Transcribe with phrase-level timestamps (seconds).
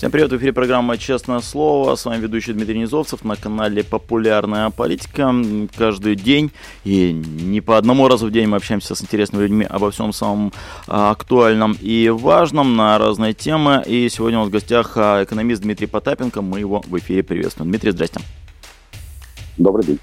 [0.00, 1.94] Всем привет, в эфире программа «Честное слово».
[1.94, 5.30] С вами ведущий Дмитрий Низовцев на канале «Популярная политика».
[5.76, 6.52] Каждый день
[6.84, 10.54] и не по одному разу в день мы общаемся с интересными людьми обо всем самом
[10.86, 13.82] а, актуальном и важном на разные темы.
[13.86, 16.40] И сегодня у нас в гостях а, экономист Дмитрий Потапенко.
[16.40, 17.68] Мы его в эфире приветствуем.
[17.68, 18.20] Дмитрий, здрасте.
[19.58, 19.98] Добрый день.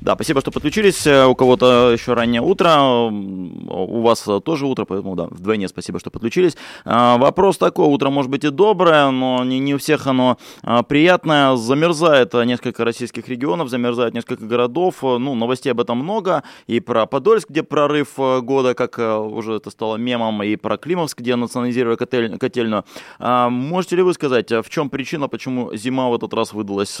[0.00, 1.06] Да, спасибо, что подключились.
[1.06, 6.10] Э, у кого-то еще раннее утро, у вас тоже утро, поэтому да, вдвойне спасибо, что
[6.10, 6.56] подключились.
[6.86, 10.82] А, вопрос такой, утро может быть и доброе, но не, не у всех оно а,
[10.82, 11.54] приятное.
[11.56, 15.02] Замерзает несколько российских регионов, замерзает несколько городов.
[15.02, 16.44] Ну, новостей об этом много.
[16.66, 20.78] И про Подольск, где прорыв э, года, как э, уже это стало мемом, и про
[20.78, 22.84] Климовск, где национализировали котель, котельную.
[23.18, 26.94] Можете ли вы сказать, в чем причина, почему зима в этот раз выдалась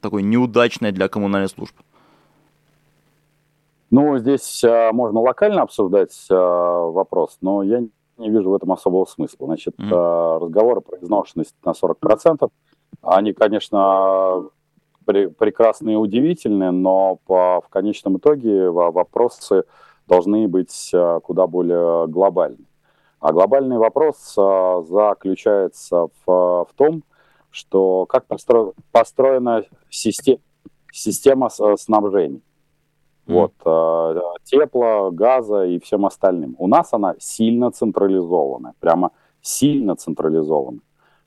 [0.00, 1.83] такой неудачной для коммунальной службы?
[3.94, 7.78] Ну, здесь а, можно локально обсуждать а, вопрос, но я
[8.18, 9.46] не вижу в этом особого смысла.
[9.46, 9.88] Значит, mm.
[9.92, 12.50] а, разговоры про изношенность на 40%,
[13.02, 14.46] они, конечно,
[15.04, 19.62] при, прекрасные и удивительные, но по, в конечном итоге вопросы
[20.08, 22.64] должны быть а, куда более глобальны.
[23.20, 27.04] А глобальный вопрос а, заключается в, в том,
[27.52, 30.40] что как постро, построена система,
[30.90, 32.40] система снабжения.
[33.26, 36.56] Вот, э, тепла, газа и всем остальным.
[36.58, 40.82] У нас она сильно централизованная, прямо сильно централизованная.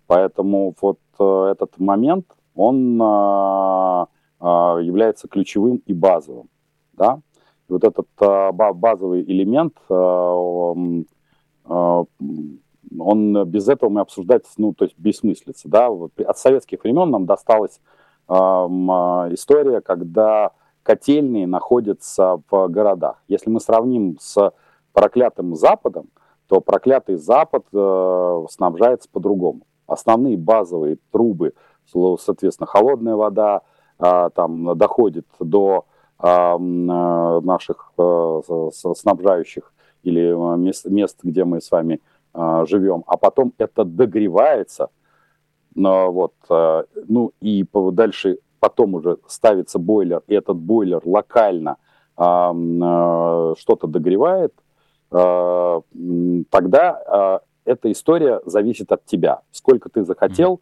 [0.05, 4.05] Поэтому вот э, этот момент, он э,
[4.39, 6.49] является ключевым и базовым.
[6.93, 7.19] Да?
[7.67, 11.05] И вот этот базовый элемент, он
[13.49, 15.67] без этого мы обсуждать, ну, то есть бессмыслица.
[15.67, 15.87] Да?
[15.87, 17.81] От советских времен нам досталась
[18.29, 20.51] история, когда
[20.87, 23.21] котельные находятся в городах.
[23.27, 24.53] Если мы сравним с
[24.93, 26.07] проклятым Западом,
[26.47, 29.63] то проклятый Запад э, снабжается по-другому.
[29.85, 31.51] Основные базовые трубы,
[31.91, 33.63] соответственно, холодная вода
[33.99, 35.83] э, там доходит до
[36.23, 38.41] э, наших э,
[38.95, 39.73] снабжающих
[40.03, 41.99] или э, мест, мест, где мы с вами
[42.33, 44.87] э, живем, а потом это догревается,
[45.75, 51.77] но вот, э, ну и дальше потом уже ставится бойлер, и этот бойлер локально
[52.15, 52.53] а,
[53.57, 54.53] что-то догревает,
[55.11, 55.81] а,
[56.49, 59.41] тогда а, эта история зависит от тебя.
[59.51, 60.61] Сколько ты захотел,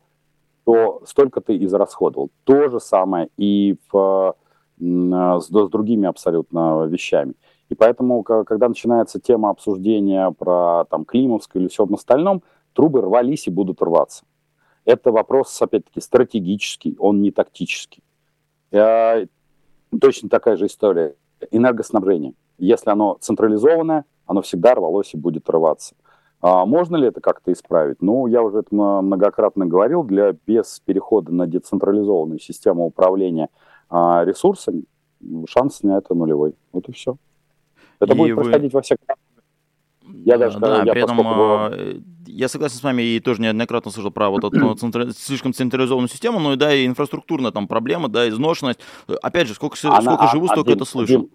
[0.65, 2.29] то столько ты израсходовал.
[2.43, 4.35] То же самое и в,
[4.79, 7.35] с, с другими абсолютно вещами.
[7.69, 13.51] И поэтому, когда начинается тема обсуждения про там, Климовск или всем остальном, трубы рвались и
[13.51, 14.25] будут рваться.
[14.85, 18.03] Это вопрос, опять-таки, стратегический, он не тактический.
[18.71, 19.25] Э,
[19.99, 21.15] точно такая же история.
[21.51, 22.33] Энергоснабжение.
[22.57, 25.95] Если оно централизованное, оно всегда рвалось и будет рваться.
[26.41, 28.01] А можно ли это как-то исправить?
[28.01, 33.49] Ну, я уже это многократно говорил, для, без перехода на децентрализованную систему управления
[33.89, 34.83] а, ресурсами
[35.47, 36.55] шанс на это нулевой.
[36.71, 37.17] Вот и все.
[37.99, 38.43] Это и будет вы...
[38.43, 38.97] происходить во всех
[40.23, 41.41] я даже, да, я при этом поскольку...
[41.41, 41.71] А,
[42.27, 45.09] я согласен с вами и тоже неоднократно слышал про вот эту ну, центра...
[45.11, 48.79] слишком централизованную систему, но и да, и инфраструктурная там проблема, да, изношенность.
[49.21, 51.07] Опять же, сколько, она, сколько живу, а, столько Дим, это слышу.
[51.07, 51.29] Дим,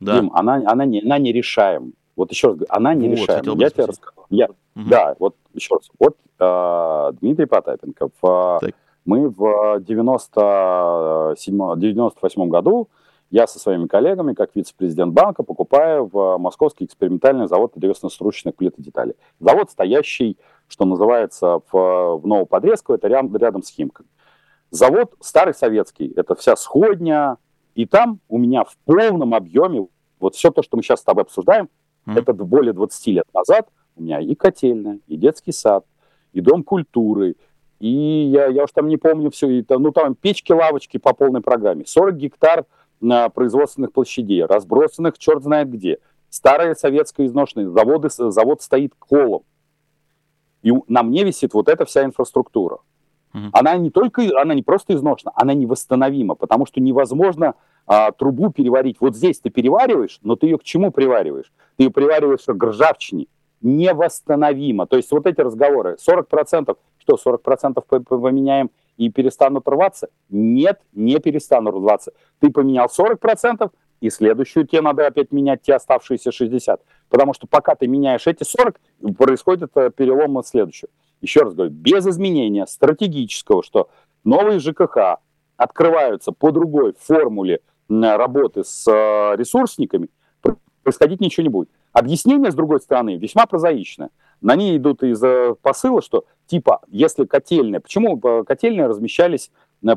[0.00, 0.20] да.
[0.20, 1.94] Дим, она, она, не, она не решаем.
[2.16, 3.58] Вот еще раз говорю, она не вот, решаем.
[3.58, 4.26] Я тебе расскажу.
[4.30, 4.88] Я, угу.
[4.88, 5.90] Да, вот еще раз.
[5.98, 8.08] Вот э, Дмитрий Потапенко.
[8.20, 8.60] В,
[9.04, 12.88] мы в 97, 98 году
[13.32, 18.82] я со своими коллегами, как вице-президент банка, покупаю в Московский экспериментальный завод подвесно-стручных плит и
[18.82, 19.14] деталей.
[19.40, 20.36] Завод, стоящий,
[20.68, 24.04] что называется, в, в Новоподрезково, это рядом, рядом с Химкой.
[24.70, 27.38] Завод старый советский, это вся сходня,
[27.74, 29.86] и там у меня в полном объеме,
[30.20, 31.70] вот все то, что мы сейчас с тобой обсуждаем,
[32.06, 32.18] mm-hmm.
[32.18, 33.66] это более 20 лет назад,
[33.96, 35.86] у меня и котельная, и детский сад,
[36.34, 37.36] и дом культуры,
[37.80, 41.84] и я, я уж там не помню все, и, ну там печки-лавочки по полной программе,
[41.86, 42.66] 40 гектар
[43.30, 45.98] производственных площадей, разбросанных черт знает где.
[46.30, 49.42] Старые советские изношенные заводы, завод стоит колом.
[50.62, 52.78] И на мне висит вот эта вся инфраструктура.
[53.34, 53.48] Угу.
[53.52, 57.54] Она не только, она не просто изношена, она невосстановима, потому что невозможно
[57.86, 58.96] а, трубу переварить.
[59.00, 61.52] Вот здесь ты перевариваешь, но ты ее к чему привариваешь?
[61.76, 63.26] Ты ее привариваешь к ржавчине.
[63.60, 64.86] Невосстановимо.
[64.86, 70.08] То есть вот эти разговоры, 40%, что 40% поменяем и перестанут рваться?
[70.28, 72.12] Нет, не перестанут рваться.
[72.40, 76.80] Ты поменял 40%, и следующую тебе надо опять менять те оставшиеся 60.
[77.08, 78.80] Потому что пока ты меняешь эти 40,
[79.16, 80.90] происходит э, перелом следующего.
[81.20, 83.88] Еще раз говорю, без изменения стратегического, что
[84.24, 85.18] новые ЖКХ
[85.56, 90.08] открываются по другой формуле работы с э, ресурсниками,
[90.82, 91.68] происходить ничего не будет.
[91.92, 94.10] Объяснение, с другой стороны, весьма прозаичное.
[94.42, 95.22] На ней идут из
[95.62, 99.50] посыла, что типа, если котельные, почему котельные размещались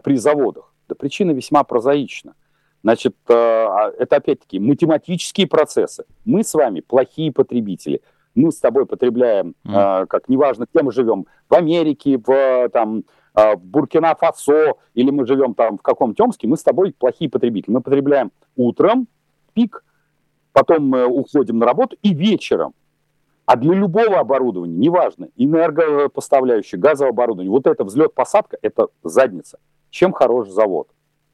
[0.03, 0.71] при заводах?
[0.87, 2.35] Да причина весьма прозаична.
[2.83, 6.05] Значит, э, а, это опять-таки математические процессы.
[6.23, 8.03] Мы с вами плохие потребители.
[8.35, 10.05] Мы с тобой потребляем, mm.
[10.05, 15.77] как неважно, где мы живем, в Америке, в, там, в Буркина-Фасо, или мы живем там
[15.77, 17.71] в каком Темске, мы с тобой плохие потребители.
[17.71, 19.07] Мы потребляем утром,
[19.53, 19.83] пик,
[20.51, 22.73] потом мы уходим на работу и вечером.
[23.45, 29.59] А для любого оборудования, неважно, энергопоставляющее, газовое оборудование, вот это взлет-посадка, это задница.
[29.91, 30.89] Чем хорош завод?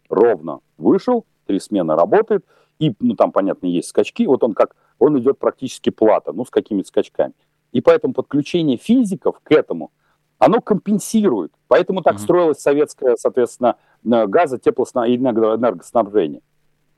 [0.10, 2.46] Ровно вышел, три смены работает,
[2.80, 6.50] и, ну, там, понятно, есть скачки, вот он как, он идет практически плата, ну, с
[6.50, 7.34] какими-то скачками.
[7.72, 9.92] И поэтому подключение физиков к этому,
[10.38, 11.54] оно компенсирует.
[11.68, 12.20] Поэтому так mm-hmm.
[12.20, 16.42] строилось советское, соответственно, газо, теплосно и энергоснабжение.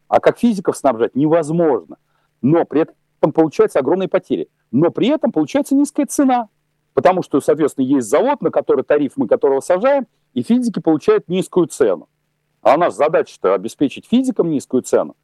[0.08, 1.98] А как физиков снабжать невозможно.
[2.42, 2.96] Но при этом
[3.32, 4.50] получаются огромные потери.
[4.72, 6.50] Но при этом получается низкая цена.
[6.94, 11.68] Потому что, соответственно, есть завод, на который тариф мы которого сажаем, и физики получают низкую
[11.68, 12.08] цену.
[12.62, 15.16] А наша задача-то обеспечить физикам низкую цену.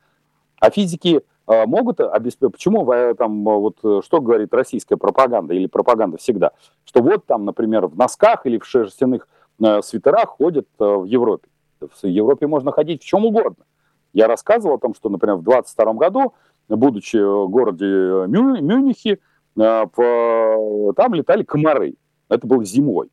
[0.59, 2.53] А физики э, могут обеспечить...
[2.53, 6.51] Почему э, там э, вот что говорит российская пропаганда или пропаганда всегда?
[6.83, 9.27] Что вот там, например, в носках или в шерстяных
[9.81, 11.49] свитерах ходят в Европе.
[11.81, 13.65] В Европе можно ходить в чем угодно.
[14.13, 16.33] Я рассказывал о том, что, например, в 22 году,
[16.69, 19.19] будучи в городе Мю, Мюнихе,
[19.57, 21.95] э, по, там летали комары.
[22.29, 23.09] Это было зимой.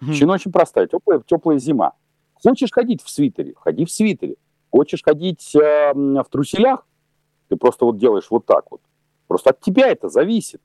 [0.00, 0.86] Причина очень простая.
[0.86, 1.92] Теплая, теплая зима.
[2.34, 4.36] Хочешь ходить в свитере, ходи в свитере.
[4.70, 6.86] Хочешь ходить э, в труселях,
[7.48, 8.80] ты просто вот делаешь вот так вот.
[9.26, 10.60] Просто от тебя это зависит.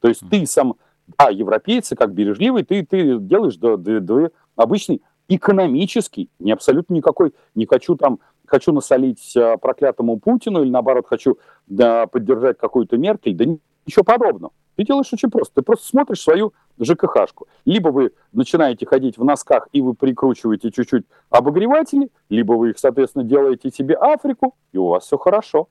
[0.00, 0.76] То есть ты сам,
[1.16, 7.34] а европейцы, как бережливый, ты, ты делаешь да, да, да, обычный экономический, не абсолютно никакой,
[7.54, 13.34] не хочу там, хочу насолить э, проклятому Путину или наоборот хочу да, поддержать какую-то Меркель,
[13.34, 13.44] да
[13.86, 14.52] ничего подобного.
[14.76, 15.56] Ты делаешь очень просто.
[15.56, 17.48] Ты просто смотришь свою ЖКХшку.
[17.64, 23.24] Либо вы начинаете ходить в носках и вы прикручиваете чуть-чуть обогреватели, либо вы их, соответственно,
[23.24, 25.68] делаете себе Африку, и у вас все хорошо.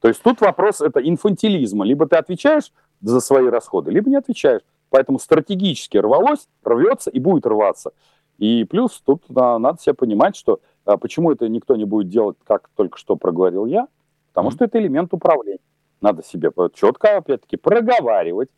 [0.00, 1.84] То есть тут вопрос это инфантилизма.
[1.84, 2.72] Либо ты отвечаешь
[3.02, 4.62] за свои расходы, либо не отвечаешь.
[4.88, 7.92] Поэтому стратегически рвалось, рвется и будет рваться.
[8.38, 10.60] И плюс тут да, надо себе понимать, что
[10.96, 13.88] почему это никто не будет делать, как только что проговорил я,
[14.32, 14.54] потому mm-hmm.
[14.54, 15.58] что это элемент управления
[16.00, 18.50] надо себе четко, опять-таки, проговаривать,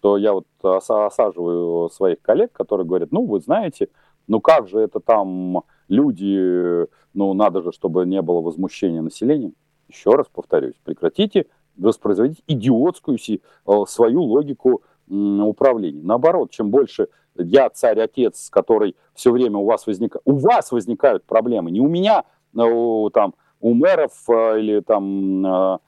[0.00, 3.88] то я вот осаживаю своих коллег, которые говорят, ну, вы знаете,
[4.26, 9.52] ну как же это там люди, ну, надо же, чтобы не было возмущения населения.
[9.88, 11.46] Еще раз повторюсь, прекратите
[11.76, 13.38] воспроизводить идиотскую э,
[13.86, 16.02] свою логику управления.
[16.02, 21.70] Наоборот, чем больше я царь-отец, который все время у вас возникает, у вас возникают проблемы,
[21.70, 22.24] не у меня,
[22.56, 25.80] а у, там, у мэров э, или там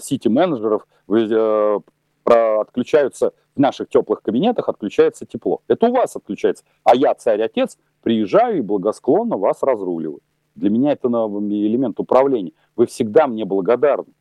[0.00, 1.78] сити-менеджеров э,
[2.24, 5.62] отключаются в наших теплых кабинетах, отключается тепло.
[5.68, 6.64] Это у вас отключается.
[6.84, 10.20] А я, царь-отец, приезжаю и благосклонно вас разруливаю.
[10.54, 12.52] Для меня это элемент управления.
[12.76, 14.12] Вы всегда мне благодарны.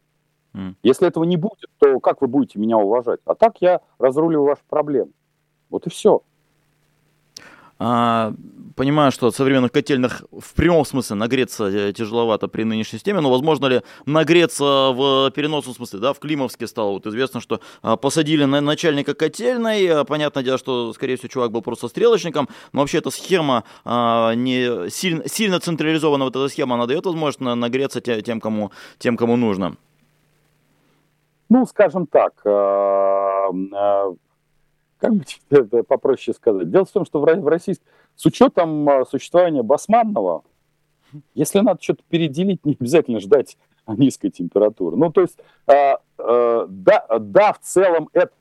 [0.54, 0.74] Mm.
[0.84, 3.20] Если этого не будет, то как вы будете меня уважать?
[3.26, 5.12] А так я разруливаю ваши проблемы.
[5.70, 6.22] Вот и все.
[7.80, 8.34] А,
[8.76, 13.30] понимаю, что от современных котельных в прямом смысле нагреться э, тяжеловато при нынешней системе, но
[13.30, 18.46] возможно ли нагреться в переносном смысле, да, в Климовске стало вот известно, что а, посадили
[18.46, 23.00] на начальника котельной, а, понятное дело, что, скорее всего, чувак был просто стрелочником, но вообще
[23.00, 28.40] эта схема а, не сильно, сильно централизована, вот эта схема, она дает возможность нагреться тем,
[28.40, 29.76] кому, тем, кому нужно.
[31.50, 33.50] Ну, скажем так, а,
[34.98, 36.70] как бы это попроще сказать.
[36.70, 37.78] Дело в том, что в России,
[38.16, 40.44] с учетом а, существования Басманного,
[41.34, 44.98] если надо что-то переделить, не обязательно ждать низкой температуры.
[44.98, 45.38] Ну, то есть,
[45.68, 45.74] э,
[46.18, 48.34] э, да, да, в целом этот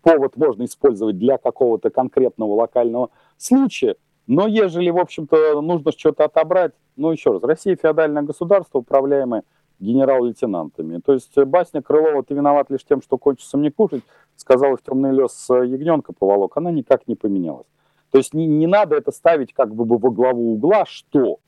[0.00, 3.96] повод можно использовать для какого-то конкретного локального случая,
[4.28, 9.42] но ежели, в общем-то, нужно что-то отобрать, ну, еще раз, Россия феодальное государство, управляемое
[9.82, 11.00] генерал-лейтенантами.
[11.00, 14.02] То есть басня Крылова «Ты виноват лишь тем, что хочется мне кушать»,
[14.36, 17.66] сказала в темный лес ягненка поволок, она никак не поменялась.
[18.10, 21.38] То есть не, не надо это ставить как бы во главу угла, что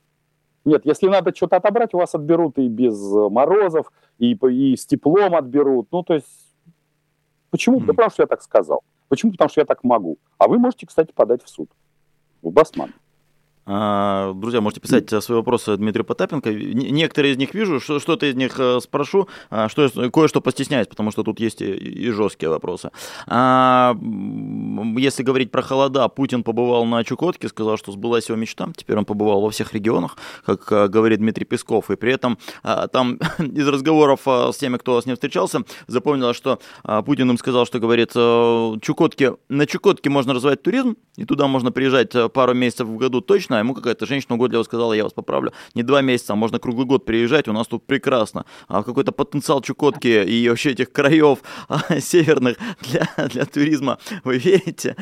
[0.65, 5.35] нет, если надо что-то отобрать, у вас отберут и без морозов, и, и с теплом
[5.35, 5.89] отберут.
[5.93, 6.57] Ну, то есть,
[7.51, 7.81] почему?
[7.81, 7.87] Mm.
[7.87, 8.83] Да потому что я так сказал.
[9.09, 9.33] Почему?
[9.33, 10.17] Потому что я так могу.
[10.39, 11.69] А вы можете, кстати, подать в суд.
[12.41, 12.95] В Басман.
[13.67, 16.53] А, друзья, можете писать свои вопросы Дмитрию Потапенко.
[16.53, 21.23] Некоторые из них вижу, что-то из них э, спрошу, а, что кое-что постесняюсь, потому что
[21.23, 22.91] тут есть и жесткие вопросы.
[23.27, 23.97] А,
[24.97, 28.69] если говорить про холода, Путин побывал на Чукотке, сказал, что сбылась его мечта.
[28.77, 31.91] Теперь он побывал во всех регионах, как э, говорит Дмитрий Песков.
[31.91, 36.59] И при этом там из разговоров с теми, кто с ним встречался, запомнилось, что
[37.07, 41.73] Путин им сказал, что говорит, э, Чукотке, на Чукотке можно развивать туризм, и туда можно
[41.73, 45.53] приезжать пару месяцев в году точно, а ему какая-то женщина угодливо сказала, я вас поправлю,
[45.75, 48.45] не два месяца, а можно круглый год приезжать, у нас тут прекрасно.
[48.69, 54.97] А какой-то потенциал Чукотки и вообще этих краев а, северных для, для туризма, вы верите?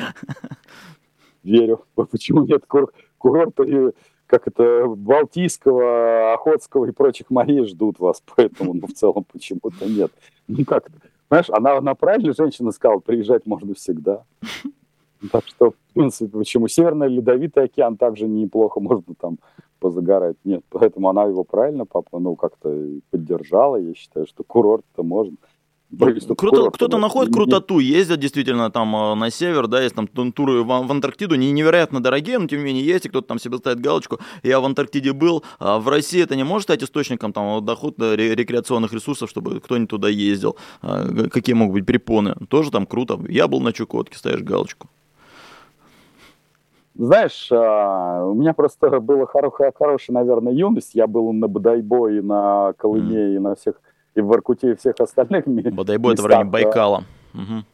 [1.43, 1.85] Верю.
[1.95, 3.65] Почему нет кур курорта
[4.27, 10.11] как это, Балтийского, Охотского и прочих морей ждут вас, поэтому, ну, в целом, почему-то нет.
[10.49, 10.89] Ну, как
[11.33, 14.25] знаешь, она, она правильно женщина сказала, приезжать можно всегда.
[15.31, 19.39] Так что, в принципе, почему Северный Ледовитый океан также неплохо можно там
[19.79, 20.37] позагорать.
[20.45, 23.77] Нет, поэтому она его правильно, папа, ну, как-то поддержала.
[23.77, 25.37] Я считаю, что курорт-то можно.
[26.37, 30.67] Круто, кто-то находит крутоту, ездят действительно там э, на север, да, есть там туры в,
[30.67, 33.81] в Антарктиду, не невероятно дорогие, но тем не менее есть, и кто-то там себе ставит
[33.81, 34.19] галочку.
[34.43, 38.95] Я в Антарктиде был, а в России это не может стать источником там дохода рекреационных
[38.95, 40.57] ресурсов, чтобы кто-нибудь туда ездил.
[40.81, 42.37] А, какие могут быть препоны?
[42.49, 43.21] Тоже там круто.
[43.29, 44.89] Я был на Чукотке, ставишь галочку.
[46.95, 49.73] Знаешь, а, у меня просто была хорошая,
[50.11, 50.95] наверное, юность.
[50.95, 53.37] Я был на Бодайбо и на Колыме, mm.
[53.37, 53.81] и на всех,
[54.15, 57.05] и в Воркуте, и всех остальных Бодайбо— это в районе Байкала.
[57.33, 57.65] Угу.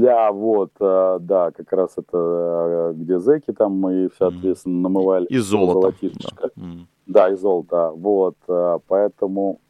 [0.00, 5.26] Да, вот, а, да, как раз это а, где зэки там и, соответственно, намывали.
[5.26, 5.94] И золото.
[6.40, 6.50] Да.
[7.06, 8.36] да, и золото, вот,
[8.88, 9.60] поэтому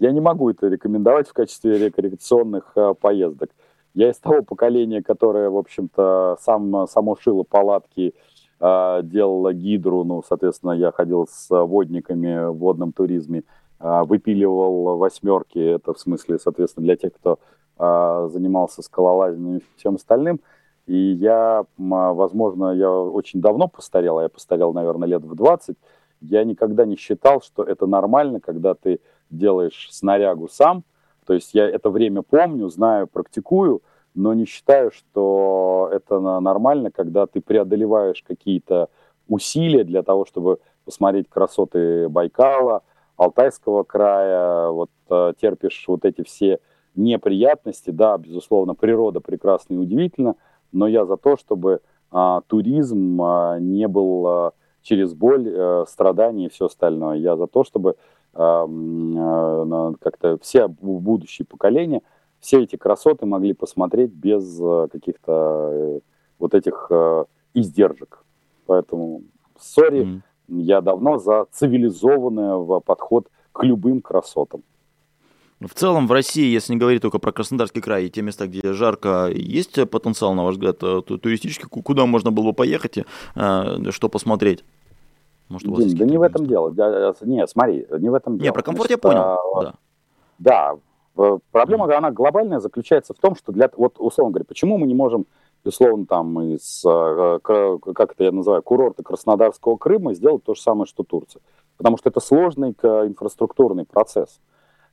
[0.00, 3.50] я не могу это рекомендовать в качестве рекреационных поездок.
[3.94, 8.14] Я из того поколения, которое, в общем-то, сам, само шило палатки,
[8.60, 13.42] э, делало гидру, ну, соответственно, я ходил с водниками в водном туризме,
[13.80, 17.40] э, выпиливал восьмерки, это в смысле, соответственно, для тех, кто
[17.78, 20.40] э, занимался скалолазанием и всем остальным.
[20.86, 25.76] И я, возможно, я очень давно постарел, я постарел, наверное, лет в 20,
[26.20, 30.84] я никогда не считал, что это нормально, когда ты делаешь снарягу сам,
[31.30, 33.82] то есть я это время помню, знаю, практикую,
[34.16, 38.88] но не считаю, что это нормально, когда ты преодолеваешь какие-то
[39.28, 42.82] усилия для того, чтобы посмотреть красоты Байкала,
[43.16, 46.58] Алтайского края, вот э, терпишь вот эти все
[46.96, 50.34] неприятности, да, безусловно, природа прекрасна и удивительна,
[50.72, 56.46] но я за то, чтобы а, туризм а, не был а, через боль, а, страдания
[56.46, 57.18] и все остальное.
[57.18, 57.94] Я за то, чтобы
[58.32, 62.02] как-то все будущие поколения
[62.40, 66.00] все эти красоты могли посмотреть без э, каких-то э,
[66.38, 68.24] вот этих э, издержек.
[68.66, 69.22] Поэтому,
[69.58, 70.20] сори, mm.
[70.48, 74.62] я давно за цивилизованный подход к любым красотам.
[75.60, 78.72] В целом в России, если не говорить только про Краснодарский край и те места, где
[78.72, 83.04] жарко, есть потенциал, на ваш взгляд, туристический, куда можно было бы поехать и
[83.90, 84.64] что посмотреть?
[85.50, 86.70] Может, у вас Дим, да не в этом дело.
[86.70, 88.46] Да, не, смотри, не в этом дело.
[88.46, 89.22] Не, про комфорт Значит, я понял.
[89.22, 89.74] А, да.
[91.18, 91.92] да, проблема, mm.
[91.94, 95.26] она глобальная, заключается в том, что для, вот, условно говоря, почему мы не можем,
[95.64, 100.86] условно, там, из, а, как это я называю, курорта Краснодарского Крыма сделать то же самое,
[100.86, 101.42] что Турция?
[101.76, 104.40] Потому что это сложный инфраструктурный процесс.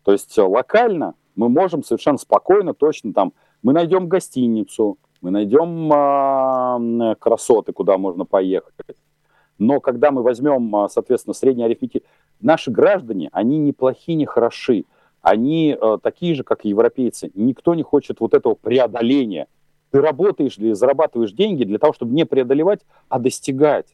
[0.04, 7.16] То есть локально мы можем совершенно спокойно, точно там, мы найдем гостиницу, мы найдем э,
[7.16, 8.74] красоты, куда можно поехать,
[9.58, 12.04] но когда мы возьмем, а, соответственно, средний арифметик,
[12.40, 14.86] наши граждане, они не плохие, не хороши.
[15.22, 17.32] Они э, такие же, как и европейцы.
[17.34, 19.48] Никто не хочет вот этого преодоления.
[19.92, 23.88] Ты работаешь или зарабатываешь деньги для того, чтобы не преодолевать, а достигать.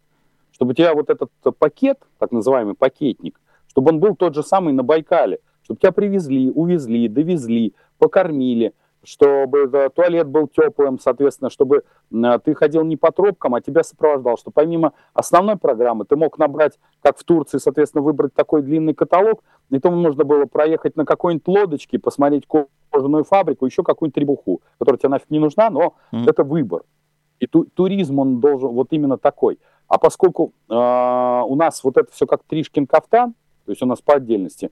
[0.51, 4.74] Чтобы у тебя вот этот пакет, так называемый пакетник, чтобы он был тот же самый
[4.74, 5.39] на Байкале.
[5.63, 12.98] Чтобы тебя привезли, увезли, довезли, покормили– чтобы туалет был теплым, соответственно, чтобы ты ходил не
[12.98, 17.57] по тропкам, а тебя сопровождал, что помимо основной программы ты мог набрать, как в Турции,
[17.57, 22.48] соответственно, выбрать такой длинный каталог, и то можно было проехать на какой-нибудь лодочке, посмотреть
[22.91, 26.29] кожаную фабрику, еще какую-нибудь требуху, которая тебе нафиг не нужна, но mm.
[26.29, 26.83] это выбор.
[27.39, 29.60] И ту, туризм, он должен вот именно такой.
[29.88, 33.33] А поскольку э, у нас вот это все как Тришкин кафтан,
[33.65, 34.72] то есть у нас по отдельности,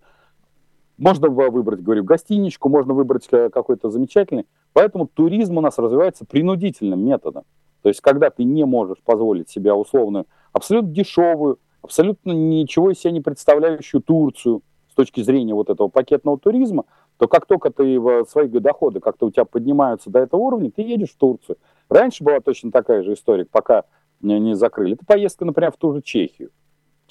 [1.01, 4.45] можно выбрать, говорю, гостиничку, можно выбрать э, какой-то замечательный.
[4.73, 7.43] Поэтому туризм у нас развивается принудительным методом.
[7.81, 13.11] То есть, когда ты не можешь позволить себе условную, абсолютно дешевую, абсолютно ничего из себя
[13.11, 16.85] не представляющую Турцию с точки зрения вот этого пакетного туризма,
[17.17, 21.11] то как только ты свои доходы как-то у тебя поднимаются до этого уровня, ты едешь
[21.11, 21.57] в Турцию.
[21.89, 23.85] Раньше была точно такая же история, пока
[24.21, 24.93] не закрыли.
[24.93, 26.51] Это поездка, например, в ту же Чехию.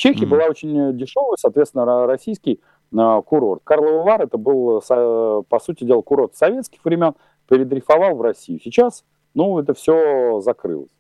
[0.01, 0.29] Чехия mm-hmm.
[0.29, 2.59] была очень дешевая, соответственно, российский э,
[2.93, 3.63] курорт.
[3.65, 7.15] Карловый Вар это был, по сути дела, курорт советских времен,
[7.49, 8.61] передрифовал в Россию.
[8.63, 9.05] Сейчас,
[9.35, 10.91] ну, это все закрылось.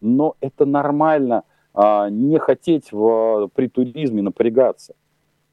[0.00, 1.44] Но это нормально
[1.74, 4.94] а, не хотеть в, при туризме напрягаться.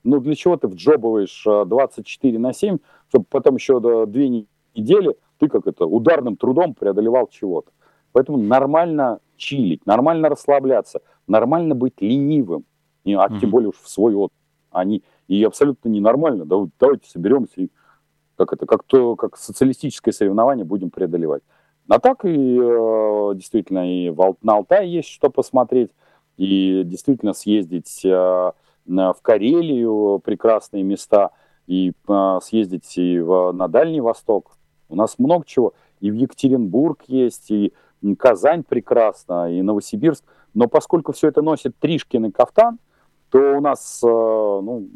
[0.03, 2.77] Ну, для чего ты вджобываешь 24 на 7,
[3.10, 4.29] чтобы потом еще две
[4.75, 7.72] недели ты как это ударным трудом преодолевал чего-то.
[8.12, 12.65] Поэтому нормально чилить, нормально расслабляться, нормально быть ленивым,
[13.05, 13.39] а mm-hmm.
[13.39, 14.36] тем более уж в свой отдых.
[14.72, 17.70] Они, и абсолютно ненормально, да, давайте соберемся и
[18.36, 21.44] как это, как то, как социалистическое соревнование будем преодолевать.
[21.88, 25.92] А так и э, действительно и на Алтае есть что посмотреть,
[26.38, 31.32] и действительно съездить э, в Карелию, прекрасные места,
[31.68, 34.58] и э, съездить и на Дальний Восток.
[34.88, 35.74] У нас много чего.
[36.00, 37.74] И в Екатеринбург есть, и
[38.18, 40.24] Казань прекрасна, и Новосибирск.
[40.56, 42.80] Но поскольку все это носит Тришкин и Кафтан,
[43.30, 44.90] то у нас, э, ну,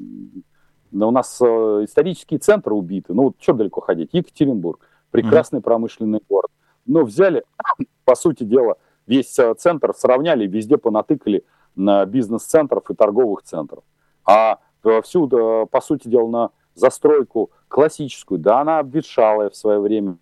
[0.91, 1.45] у нас э,
[1.85, 3.13] исторические центры убиты.
[3.13, 4.09] Ну, вот что далеко ходить?
[4.13, 4.79] Екатеринбург,
[5.11, 5.63] прекрасный mm-hmm.
[5.63, 6.51] промышленный город.
[6.85, 7.43] Но взяли,
[8.05, 8.75] по сути дела,
[9.05, 13.83] весь э, центр сравняли, везде понатыкали на бизнес-центров и торговых центров.
[14.25, 14.59] А
[15.03, 20.17] всюду, по сути дела, на застройку классическую, да, она обветшалая в свое время.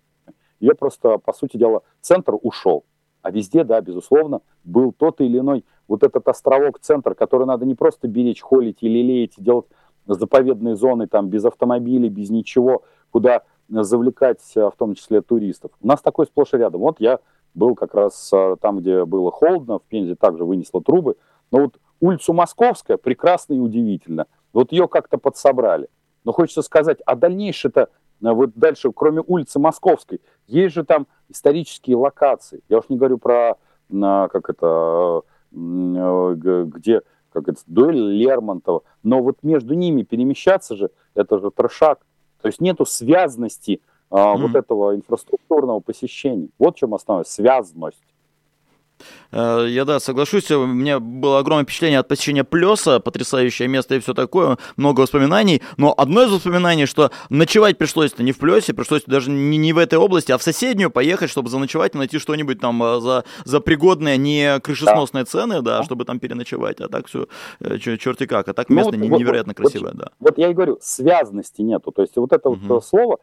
[0.60, 2.84] Ее просто, по сути дела, центр ушел.
[3.22, 7.74] А везде, да, безусловно, был тот или иной вот этот островок, центр, который надо не
[7.74, 9.66] просто беречь, холить или лелеять, делать
[10.06, 15.70] заповедные зоны там без автомобилей, без ничего, куда завлекать а, в том числе туристов.
[15.80, 16.80] У нас такой сплошь и рядом.
[16.80, 17.20] Вот я
[17.54, 21.16] был как раз а, там, где было холодно, в Пензе также вынесло трубы.
[21.52, 24.26] Но вот улицу Московская прекрасно и удивительно.
[24.52, 25.88] Вот ее как-то подсобрали.
[26.24, 27.88] Но хочется сказать, а дальнейшее-то
[28.20, 32.62] вот дальше, кроме улицы Московской, есть же там исторические локации.
[32.68, 33.56] Я уж не говорю про,
[33.90, 38.82] как это, где как это, дуэль Лермонтова.
[39.02, 42.00] Но вот между ними перемещаться же, это же трешак.
[42.42, 43.80] То есть нету связности
[44.10, 44.36] mm-hmm.
[44.36, 46.48] вот этого инфраструктурного посещения.
[46.58, 48.02] Вот в чем основная связность.
[49.32, 50.50] Э, я, да, соглашусь.
[50.50, 55.62] У меня было огромное впечатление от посещения Плеса, потрясающее место и все такое, много воспоминаний.
[55.76, 59.78] Но одно из воспоминаний, что ночевать пришлось-то не в Плесе, пришлось даже не, не в
[59.78, 63.60] этой области, а в соседнюю поехать, чтобы заночевать и найти что-нибудь там э, за, за
[63.60, 65.30] пригодные, не крышесносные да.
[65.30, 66.80] цены, да, чтобы там переночевать.
[66.80, 67.26] А так все
[67.60, 68.48] э, черти как.
[68.48, 70.10] А так ну, место вот, невероятно вот, красивое, вот, да.
[70.20, 71.90] Вот я и говорю, связности нету.
[71.92, 72.60] То есть вот это угу.
[72.66, 73.18] вот слово,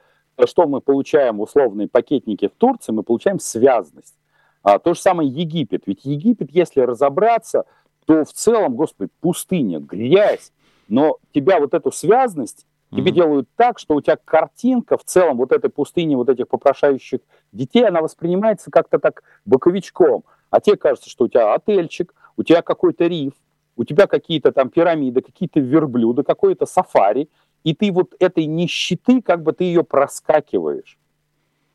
[0.46, 4.16] что мы получаем условные пакетники в Турции, мы получаем связность.
[4.64, 5.84] А, то же самое Египет.
[5.86, 7.66] Ведь Египет, если разобраться,
[8.06, 10.52] то в целом, господи, пустыня, грязь.
[10.88, 13.16] Но тебя вот эту связность тебе mm-hmm.
[13.16, 17.20] делают так, что у тебя картинка в целом вот этой пустыни, вот этих попрошающих
[17.52, 20.24] детей, она воспринимается как-то так боковичком.
[20.50, 23.34] А тебе кажется, что у тебя отельчик, у тебя какой-то риф,
[23.76, 27.30] у тебя какие-то там пирамиды, какие-то верблюды, какое-то сафари,
[27.64, 30.98] и ты вот этой нищеты, как бы ты ее проскакиваешь.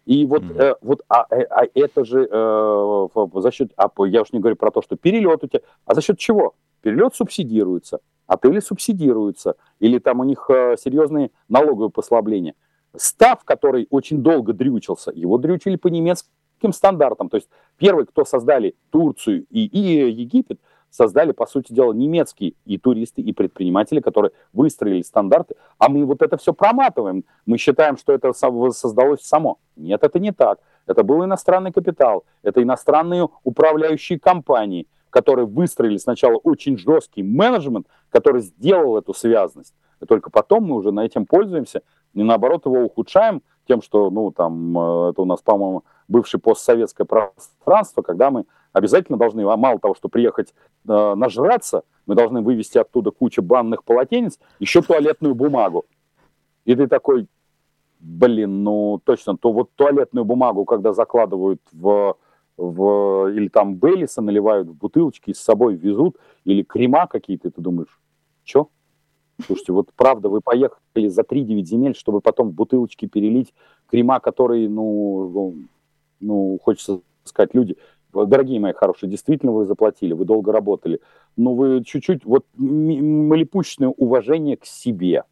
[0.06, 0.62] И вот, mm-hmm.
[0.62, 4.56] э, вот а, э, а это же э, за счет, а, я уж не говорю
[4.56, 6.54] про то, что перелет у тебя, а за счет чего?
[6.82, 12.54] Перелет субсидируется, отели субсидируются, или там у них э, серьезные налоговые послабления.
[12.94, 17.30] Став, который очень долго дрючился, его дрючили по немецким стандартам.
[17.30, 20.60] То есть первый, кто создали Турцию и, и Египет,
[20.94, 26.22] создали, по сути дела, немецкие и туристы, и предприниматели, которые выстроили стандарты, а мы вот
[26.22, 27.24] это все проматываем.
[27.46, 29.58] Мы считаем, что это создалось само.
[29.74, 30.60] Нет, это не так.
[30.86, 38.42] Это был иностранный капитал, это иностранные управляющие компании, которые выстроили сначала очень жесткий менеджмент, который
[38.42, 39.74] сделал эту связность.
[40.00, 44.30] И только потом мы уже на этим пользуемся, и наоборот его ухудшаем тем, что, ну,
[44.30, 49.78] там, э, это у нас, по-моему, бывшее постсоветское пространство, когда мы обязательно должны, а мало
[49.78, 50.52] того, что приехать
[50.86, 55.86] э, нажраться, мы должны вывести оттуда кучу банных полотенец, еще туалетную бумагу.
[56.64, 57.28] И ты такой,
[58.00, 62.16] блин, ну точно, то вот туалетную бумагу, когда закладывают в,
[62.56, 68.00] в или там Беллиса наливают в бутылочки, с собой везут, или крема какие-то, ты думаешь,
[68.44, 68.68] что?
[69.44, 73.52] Слушайте, вот правда, вы поехали за 3-9 земель, чтобы потом бутылочки перелить
[73.90, 75.54] крема, которые, ну,
[76.20, 77.76] ну, хочется сказать, люди,
[78.12, 81.00] дорогие мои хорошие, действительно вы заплатили, вы долго работали,
[81.36, 85.24] но вы чуть-чуть, вот малипучное уважение к себе,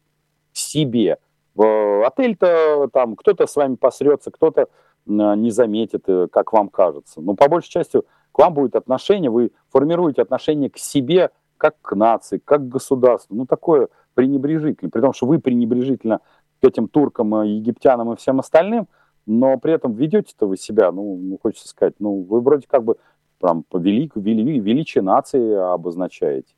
[0.51, 1.17] к себе.
[1.55, 4.67] Отель-то там, кто-то с вами посрется, кто-то
[5.05, 7.19] не заметит, э, как вам кажется.
[7.19, 11.29] Но по большей части к вам будет отношение, вы формируете отношение к себе,
[11.63, 13.35] как к нации, как к государству.
[13.35, 14.91] Ну, такое пренебрежительное.
[14.91, 16.19] При том, что вы пренебрежительно
[16.61, 18.87] к этим туркам, э, египтянам и всем остальным–
[19.25, 22.97] но при этом ведете-то вы себя, ну, ну, хочется сказать, ну, вы вроде как бы
[23.39, 26.53] прям по велик, вели, величие нации обозначаете.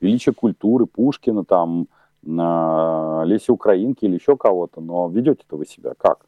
[0.00, 1.88] Величие культуры, Пушкина, там,
[2.22, 6.26] Леси Украинки или еще кого-то, но ведете-то вы себя как?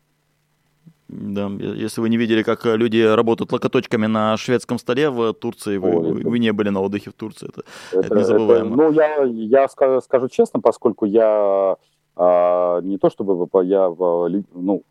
[1.09, 5.97] Да, если вы не видели, как люди работают локоточками на шведском столе в Турции, вы,
[5.97, 8.75] Ой, вы не были на отдыхе в Турции, это, это, это незабываемо.
[8.75, 11.77] Это, ну, я, я скажу, скажу честно, поскольку я
[12.15, 13.89] а, не то чтобы я,
[14.53, 14.83] ну,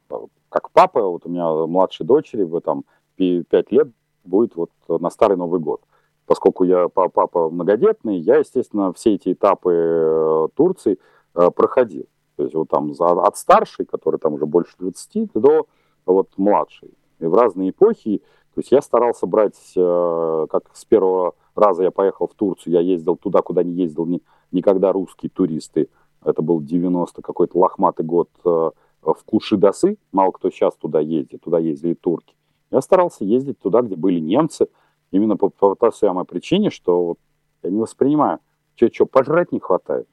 [0.49, 2.83] как папа, вот у меня младшей дочери, в там
[3.17, 3.89] 5 лет
[4.23, 5.81] будет вот на Старый Новый год.
[6.25, 10.99] Поскольку я папа многодетный, я, естественно, все эти этапы э, Турции
[11.35, 12.05] э, проходил.
[12.37, 15.67] То есть вот там от старшей, который там уже больше 20, до
[16.11, 16.91] вот младшей.
[17.19, 18.19] И в разные эпохи,
[18.53, 22.81] то есть я старался брать, э, как с первого раза я поехал в Турцию, я
[22.81, 25.89] ездил туда, куда не ездил ни, никогда русские туристы.
[26.23, 29.97] Это был 90 какой-то лохматый год в Кушидасы.
[30.11, 32.35] Мало кто сейчас туда ездит, туда ездили турки.
[32.71, 34.67] Я старался ездить туда, где были немцы,
[35.11, 37.19] именно по, по той самой причине, что вот,
[37.63, 38.39] я не воспринимаю,
[38.75, 40.07] тебе что, пожрать не хватает?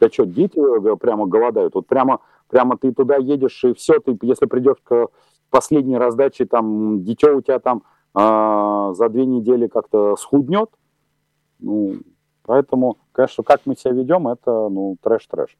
[0.00, 1.74] Да что, дети э, прямо голодают?
[1.74, 2.20] Вот прямо,
[2.50, 5.08] прямо ты туда едешь, и все, ты, если придешь к
[5.48, 7.82] последней раздаче, там, дитё у тебя там
[8.14, 10.68] э, за две недели как-то схуднет,
[11.60, 11.94] ну,
[12.42, 15.56] поэтому, конечно, как мы себя ведем, это, ну, трэш-трэш.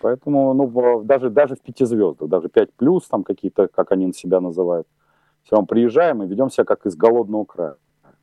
[0.00, 4.40] Поэтому, ну, даже, даже в пяти звездах, даже 5 плюс, там какие-то, как они себя
[4.40, 4.86] называют,
[5.42, 7.76] все равно приезжаем и ведем себя как из голодного края.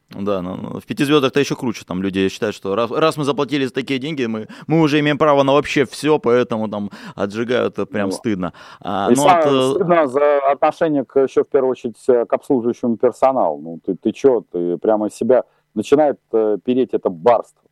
[0.09, 1.83] Да, но ну, ну, в пяти звездах-то еще круче.
[1.85, 5.17] Там люди считают, что раз, раз мы заплатили за такие деньги, мы, мы уже имеем
[5.17, 8.53] право на вообще все, поэтому там отжигают, прям ну, стыдно.
[8.79, 9.45] А, и ну, от...
[9.45, 13.61] Э, стыдно за отношение к, еще в первую очередь к обслуживающему персоналу.
[13.61, 15.43] Ну, ты, ты что, ты прямо себя
[15.73, 17.66] начинает э, переть это барство.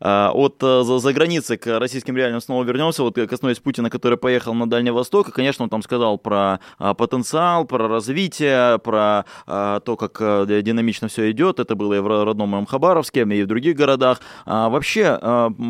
[0.00, 3.02] А, от э, за, за границы к российским реалиям снова вернемся.
[3.02, 5.28] Вот коснулись Путина, который поехал на Дальний Восток.
[5.28, 10.62] И, конечно, он там сказал про а, потенциал, про развитие, про а, то, как э,
[10.62, 11.60] динамично все идет.
[11.60, 14.20] Это было и в родном моем Хабаровске, и в других городах.
[14.46, 15.18] Вообще,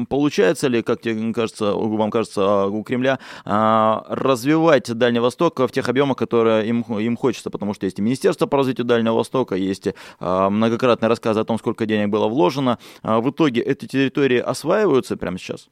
[0.09, 6.16] получается ли, как тебе кажется, вам кажется, у Кремля развивать Дальний Восток в тех объемах,
[6.16, 7.51] которые им, им хочется?
[7.51, 9.88] Потому что есть и Министерство по развитию Дальнего Востока, есть
[10.21, 12.79] многократные рассказы о том, сколько денег было вложено.
[13.03, 15.68] В итоге эти территории территории осваиваются прямо сейчас?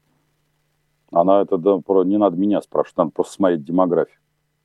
[1.11, 4.19] Она это да, не надо меня спрашивать, надо просто смотреть демографию.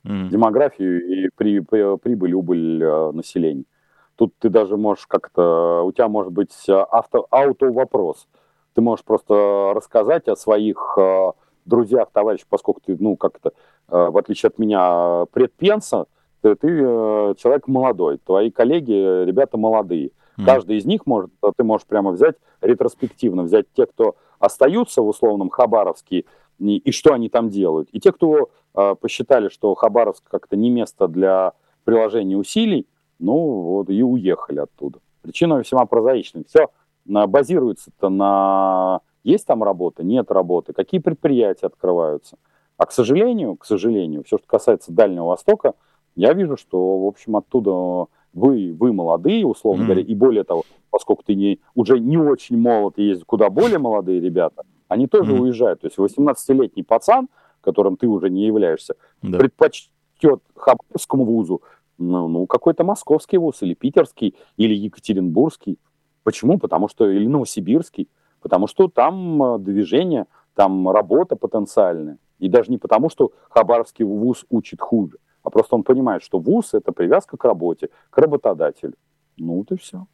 [0.04, 0.28] Mm.
[0.28, 3.64] Демографию и при, при, прибыль, убыль э, населения.
[4.16, 8.28] Тут ты даже можешь как-то, у тебя может быть э, авто, ауто-вопрос.
[8.74, 11.32] Ты можешь просто рассказать о своих э,
[11.64, 13.52] друзьях, товарищах, поскольку ты, ну, как-то,
[13.88, 16.04] э, в отличие от меня, предпенса,
[16.42, 20.10] ты, ты э, человек молодой, твои коллеги, ребята молодые.
[20.38, 20.44] Mm.
[20.44, 25.50] Каждый из них может, ты можешь прямо взять ретроспективно, взять те, кто остаются в условном
[25.50, 26.24] Хабаровске,
[26.58, 27.88] и, и что они там делают.
[27.92, 31.52] И те, кто э, посчитали, что Хабаровск как-то не место для
[31.84, 32.86] приложения усилий,
[33.18, 35.00] ну вот и уехали оттуда.
[35.22, 36.44] Причина весьма прозаичная.
[36.44, 36.68] Все
[37.04, 42.36] базируется-то на есть там работа, нет работы, какие предприятия открываются.
[42.76, 45.74] А к сожалению, к сожалению, все, что касается Дальнего Востока,
[46.14, 49.86] я вижу, что, в общем, оттуда вы, вы молодые, условно mm.
[49.86, 53.78] говоря, и более того, поскольку ты не, уже не очень молод, и есть куда более
[53.78, 55.38] молодые ребята, они тоже mm.
[55.40, 55.80] уезжают.
[55.80, 57.28] То есть 18-летний пацан,
[57.60, 59.38] которым ты уже не являешься, да.
[59.38, 61.62] предпочтет Хабаровскому вузу,
[61.96, 65.78] ну, ну, какой-то московский вуз, или питерский, или екатеринбургский.
[66.24, 66.58] Почему?
[66.58, 68.08] Потому что, или новосибирский.
[68.40, 72.18] Потому что там э, движение, там работа потенциальная.
[72.38, 76.70] И даже не потому, что Хабаровский вуз учит хуже, а просто он понимает, что вуз–
[76.74, 78.94] это привязка к работе, к работодателю.
[79.36, 80.06] Ну вот и все.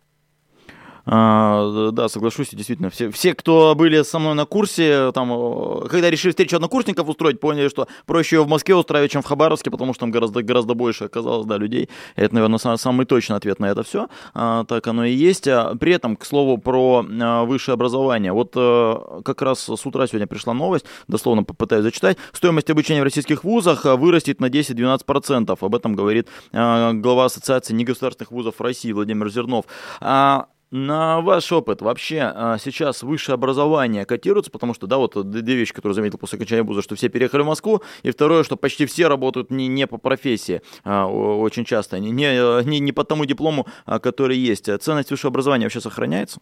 [1.07, 2.91] А, да, соглашусь, действительно.
[2.91, 7.41] Все, все, кто были со мной на курсе, там, э, когда решили встречу однокурсников устроить,
[7.41, 10.75] поняли, что проще ее в Москве устраивать, чем в Хабаровске, потому что там гораздо, гораздо
[10.75, 11.89] больше оказалось, да, людей.
[12.17, 14.09] Это, наверное, самый точный ответ на это все.
[14.35, 15.49] А, так оно и есть.
[15.49, 18.33] А, при этом, к слову, про а, высшее образование.
[18.33, 22.19] Вот а, как раз с утра сегодня пришла новость, дословно попытаюсь зачитать.
[22.33, 25.57] Стоимость обучения в российских вузах вырастет на 10-12%.
[25.61, 29.65] Об этом говорит а, глава Ассоциации негосударственных вузов России Владимир Зернов.
[30.01, 35.57] А, на ваш опыт вообще а, сейчас высшее образование котируется, потому что, да, вот две
[35.57, 38.87] вещи, которые заметил после окончания вуза, что все переехали в Москву, и второе, что почти
[38.87, 43.67] все работают не, не по профессии, а, очень часто, не, не, не по тому диплому,
[43.85, 44.71] а, который есть.
[44.81, 46.41] Ценность высшего образования вообще сохраняется?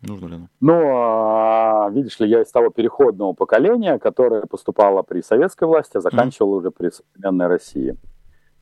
[0.00, 0.48] Нужно ли оно?
[0.60, 6.54] Ну, видишь ли, я из того переходного поколения, которое поступало при советской власти, а заканчивало
[6.54, 6.58] mm.
[6.58, 7.96] уже при современной России.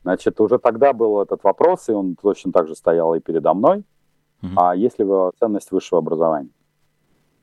[0.03, 3.85] Значит, уже тогда был этот вопрос, и он точно так же стоял и передо мной
[4.55, 5.05] А есть ли
[5.39, 6.51] ценность высшего образования?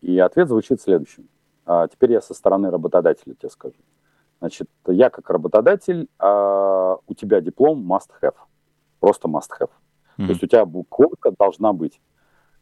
[0.01, 1.29] И ответ звучит следующим.
[1.65, 3.77] А теперь я со стороны работодателя тебе скажу.
[4.39, 8.35] Значит, я как работодатель, а у тебя диплом must have.
[9.01, 9.71] Просто must have.
[10.19, 10.27] Mm-hmm.
[10.27, 12.01] То есть у тебя квотка должна быть.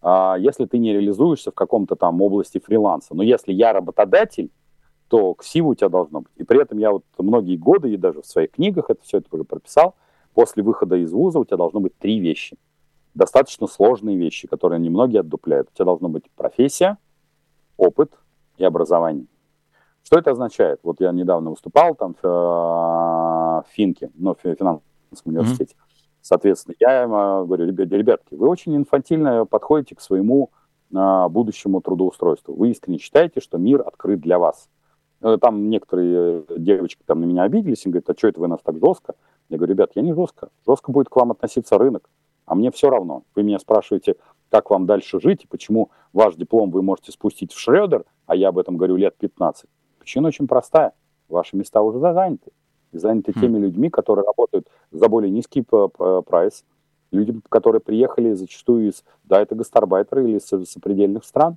[0.01, 4.51] А, если ты не реализуешься в каком-то там области фриланса, но если я работодатель,
[5.09, 6.33] то ксива у тебя должно быть.
[6.37, 9.29] И при этом я вот многие годы, и даже в своих книгах это все это
[9.33, 9.95] уже прописал,
[10.35, 12.57] после выхода из вуза у тебя должно быть три вещи.
[13.15, 15.69] Достаточно сложные вещи, которые немногие отдупляют.
[15.71, 16.99] У тебя должно быть профессия,
[17.77, 18.13] опыт
[18.59, 19.27] и образование.
[20.03, 20.81] Что это означает?
[20.83, 24.83] Вот я недавно выступал там в, в Финке, ну, в финансовом
[25.25, 25.75] университете.
[25.75, 25.95] Mm-hmm.
[26.21, 30.51] Соответственно, я им говорю, ребятки, вы очень инфантильно подходите к своему
[30.95, 32.55] а, будущему трудоустройству.
[32.55, 34.69] Вы искренне считаете, что мир открыт для вас.
[35.21, 38.61] Э, там некоторые девочки там на меня обиделись и говорят, а что это вы нас
[38.63, 39.15] так жестко?
[39.49, 40.51] Я говорю, ребят, я не жестко.
[40.67, 42.09] Жестко будет к вам относиться рынок.
[42.47, 43.23] А мне все равно.
[43.35, 44.17] Вы меня спрашиваете,
[44.51, 48.49] как вам дальше жить и почему ваш диплом вы можете спустить в Шредер, а я
[48.49, 49.67] об этом говорю лет 15.
[49.99, 50.93] Причина очень простая.
[51.29, 52.53] Ваши места уже заняты.
[52.93, 53.41] И заняты mm.
[53.41, 56.65] теми людьми, которые работают за более низкий прайс.
[57.11, 61.57] Люди, которые приехали зачастую из, да, это гастарбайтеры или из сопредельных стран.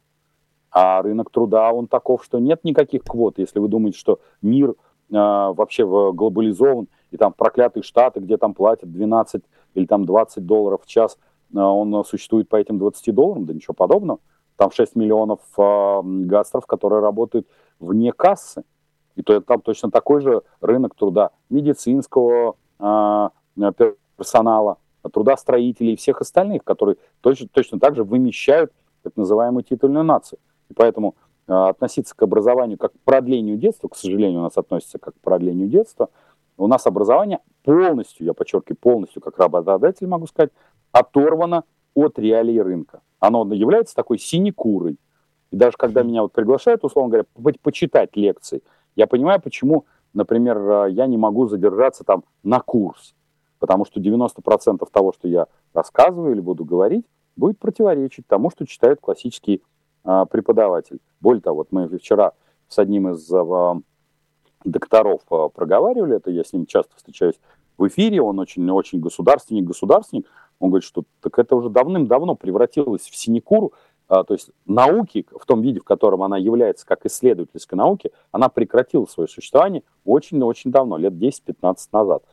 [0.71, 3.39] А рынок труда, он таков, что нет никаких квот.
[3.39, 4.73] Если вы думаете, что мир э,
[5.09, 9.43] вообще глобализован, и там проклятые штаты, где там платят 12
[9.77, 11.17] или там 20 долларов в час,
[11.53, 14.19] э, он существует по этим 20 долларам, да ничего подобного.
[14.55, 17.47] Там 6 миллионов э, гастров, которые работают
[17.79, 18.63] вне кассы.
[19.15, 23.29] И то, там точно такой же рынок труда медицинского э,
[24.17, 24.77] персонала,
[25.11, 28.71] труда строителей и всех остальных, которые точно, точно так же вымещают
[29.03, 30.39] так называемую титульную нацию.
[30.69, 31.15] И поэтому
[31.47, 35.19] э, относиться к образованию как к продлению детства, к сожалению, у нас относится как к
[35.19, 36.09] продлению детства,
[36.57, 40.51] у нас образование полностью, я подчеркиваю, полностью, как работодатель могу сказать,
[40.93, 43.01] оторвано от реалий рынка.
[43.19, 44.97] Оно является такой синекурой.
[45.51, 48.63] И даже когда меня вот приглашают, условно говоря, почитать лекции,
[48.95, 53.13] я понимаю, почему, например, э, я не могу задержаться там на курс.
[53.59, 58.99] Потому что 90% того, что я рассказываю или буду говорить, будет противоречить тому, что читает
[59.01, 59.61] классический
[60.05, 60.99] а, преподаватель.
[61.19, 62.31] Более того, вот мы вчера
[62.69, 63.75] с одним из а,
[64.63, 67.39] докторов а, проговаривали это, я с ним часто встречаюсь
[67.77, 70.25] в эфире, он очень-очень государственник-государственник,
[70.59, 73.73] он говорит, что так это уже давным-давно превратилось в синекуру,
[74.07, 78.49] а, то есть науки в том виде, в котором она является как исследовательской науки, она
[78.49, 82.23] прекратила свое существование очень-очень давно, лет 10-15 назад.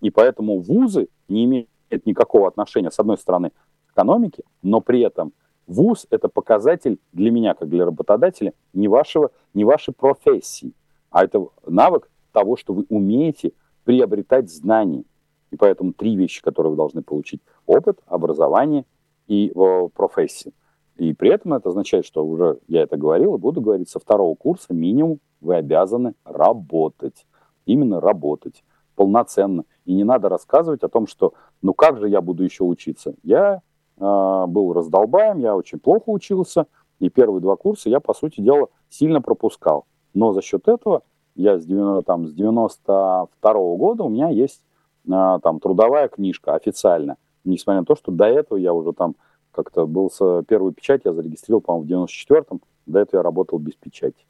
[0.00, 1.68] И поэтому вузы не имеют
[2.04, 3.50] никакого отношения, с одной стороны,
[3.86, 5.32] к экономике, но при этом
[5.66, 10.72] вуз– это показатель для меня, как для работодателя, не, вашего, не вашей профессии,
[11.10, 13.52] а это навык того, что вы умеете
[13.84, 15.04] приобретать знания.
[15.50, 18.84] И поэтому три вещи, которые вы должны получить– опыт, образование
[19.28, 20.52] и э, профессия.
[20.96, 24.34] И при этом это означает, что уже я это говорил и буду говорить, со второго
[24.34, 27.26] курса минимум вы обязаны работать.
[27.66, 28.62] Именно работать
[28.94, 29.64] полноценно.
[29.84, 33.14] И не надо рассказывать о том, что ну как же я буду еще учиться.
[33.22, 33.62] Я
[33.96, 36.66] э, был раздолбаем, я очень плохо учился,
[37.00, 39.86] и первые два курса я, по сути дела, сильно пропускал.
[40.14, 41.02] Но за счет этого
[41.34, 44.62] я с, 90, там, с 92 -го года у меня есть
[45.06, 47.16] э, там трудовая книжка официально.
[47.44, 49.16] Несмотря на то, что до этого я уже там
[49.52, 52.60] как-то был с первую печать, я зарегистрировал, по-моему, в 94-м.
[52.86, 54.26] До этого я работал без печати.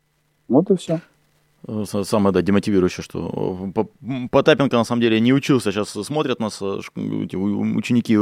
[0.48, 1.00] Вот и все.
[1.66, 5.72] Э, самое, да, демотивирующее, что э, Потапенко, на самом деле, не учился.
[5.72, 8.16] Сейчас смотрят нас э, ученики,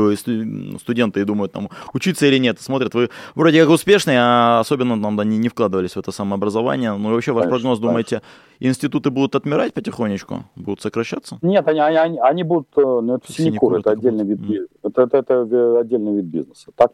[0.78, 2.60] студенты и думают, там, учиться или нет.
[2.60, 6.92] Смотрят, вы вроде как успешные, а особенно там, да, не, не вкладывались в это самообразование.
[6.92, 8.22] Ну и вообще, ваш прогноз, думаете,
[8.60, 10.44] институты будут отмирать потихонечку?
[10.54, 11.38] Будут сокращаться?
[11.42, 14.68] Нет, они, они, они будут, ну, это синекур, это отдельный вид, mm.
[14.84, 16.70] это, это, это отдельный вид бизнеса.
[16.76, 16.92] Так,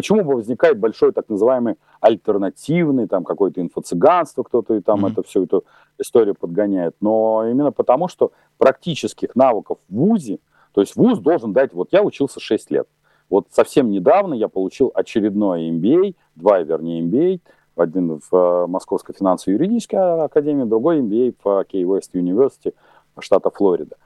[0.00, 5.12] почему возникает большой так называемый альтернативный, там, какое-то инфо-цыганство, кто-то и там mm.
[5.12, 5.60] это все это
[5.98, 10.38] историю подгоняет, но именно потому, что практических навыков в ВУЗе,
[10.72, 12.88] то есть ВУЗ должен дать, вот я учился 6 лет,
[13.28, 17.40] вот совсем недавно я получил очередной MBA, два, вернее, MBA,
[17.76, 22.72] один в э, Московской финансово-юридической академии, другой MBA в Key West University
[23.18, 23.96] штата Флорида.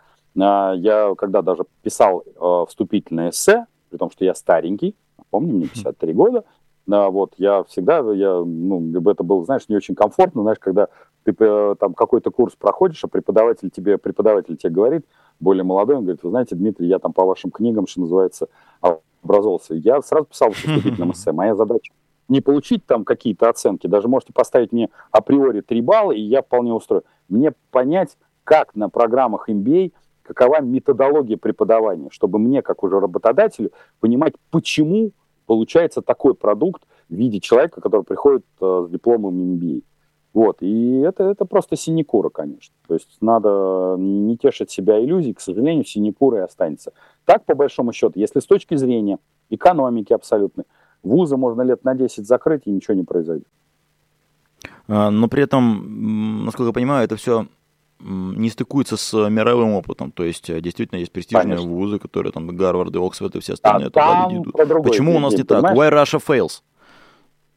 [0.41, 4.97] А, я когда даже писал э, вступительное эссе, при том, что я старенький,
[5.35, 6.45] помню, мне 53 года,
[6.87, 10.87] вот, я всегда, я, ну, это было, знаешь, не очень комфортно, знаешь, когда
[11.25, 15.05] ты э, там какой-то курс проходишь, а преподаватель тебе, преподаватель тебе говорит,
[15.41, 18.47] более молодой, он говорит, вы знаете, Дмитрий, я там по вашим книгам, что называется,
[19.25, 19.75] образовался.
[19.75, 21.33] Я сразу писал в вступительном эссе.
[21.33, 21.93] Моя задача
[22.29, 26.73] не получить там какие-то оценки, даже можете поставить мне априори 3 балла, и я вполне
[26.73, 27.03] устрою.
[27.29, 29.93] Мне понять, как на программах MBA,
[30.23, 35.11] какова методология преподавания, чтобы мне, как уже работодателю, понимать, почему
[35.47, 39.83] получается такой продукт в виде человека, который приходит э, с дипломом MBA.
[40.35, 42.75] Вот, и это, это просто синекура, конечно.
[42.89, 46.93] То есть надо не тешить себя иллюзией, к сожалению, синекура и останется.
[47.25, 49.19] так, по большому счету, если с точки зрения
[49.51, 50.65] экономики абсолютно,
[51.05, 53.47] вузы можно лет на 10 закрыть, и ничего не произойдет.
[54.89, 57.47] А, но при этом, насколько я понимаю, это все
[58.01, 60.13] не стыкуется с мировым опытом.
[60.13, 61.71] То есть э, действительно есть престижные Конечно.
[61.71, 64.85] вузы, которые там Гарвард и Оксфорд и все остальные а туда идут.
[64.85, 65.65] Почему у нас не так?
[65.65, 66.63] Why Russia fails?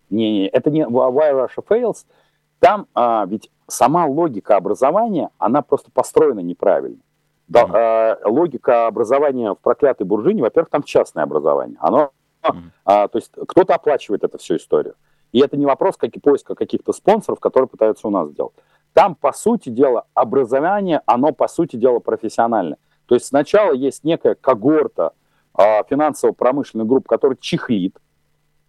[0.10, 2.06] Не-не, это не Why Russia fails.
[2.60, 7.00] Там а, ведь сама логика образования, она просто построена неправильно.
[7.47, 8.17] Да, mm-hmm.
[8.26, 11.78] э, логика образования в проклятой буржине, во-первых, там частное образование.
[11.80, 12.12] Оно,
[12.43, 12.56] mm-hmm.
[12.86, 14.95] а, то есть кто-то оплачивает эту всю историю.
[15.32, 18.54] И это не вопрос как и поиска каких-то спонсоров, которые пытаются у нас сделать.
[18.93, 22.78] Там, по сути дела, образование, оно, по сути дела, профессиональное.
[23.06, 25.13] То есть сначала есть некая когорта
[25.58, 27.97] э, финансово-промышленной группы, которая чехлит,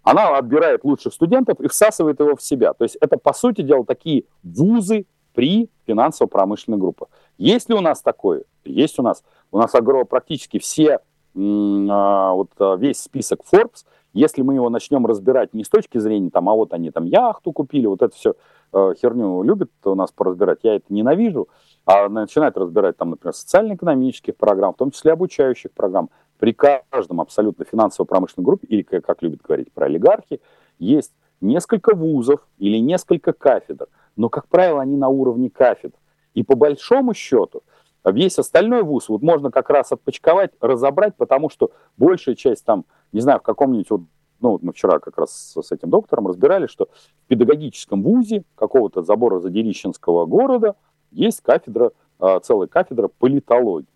[0.03, 2.73] она отбирает лучших студентов и всасывает его в себя.
[2.73, 7.07] То есть это, по сути дела, такие вузы при финансово-промышленной группе.
[7.37, 8.45] Есть ли у нас такое?
[8.65, 9.23] Есть у нас.
[9.51, 11.01] У нас огромно, практически все,
[11.37, 16.31] а, вот а, весь список Forbes, если мы его начнем разбирать не с точки зрения,
[16.31, 18.35] там, а вот они там яхту купили, вот это все
[18.73, 21.49] э, херню любят у нас поразбирать, я это ненавижу,
[21.87, 26.11] а начинают разбирать там, например, социально-экономических программ, в том числе обучающих программ.
[26.39, 30.41] При каждом абсолютно финансово-промышленной группе, или, как любят говорить про олигархи,
[30.79, 35.97] есть несколько вузов или несколько кафедр, но, как правило, они на уровне кафедр.
[36.35, 37.63] И по большому счету,
[38.05, 43.21] весь остальной вуз вот можно как раз отпочковать, разобрать, потому что большая часть там, не
[43.21, 44.03] знаю, в каком-нибудь вот
[44.41, 46.89] ну, вот мы вчера как раз с этим доктором разбирали, что
[47.25, 50.77] в педагогическом вузе какого-то забора Задерищенского города
[51.11, 53.89] есть кафедра, а, целая кафедра политологии.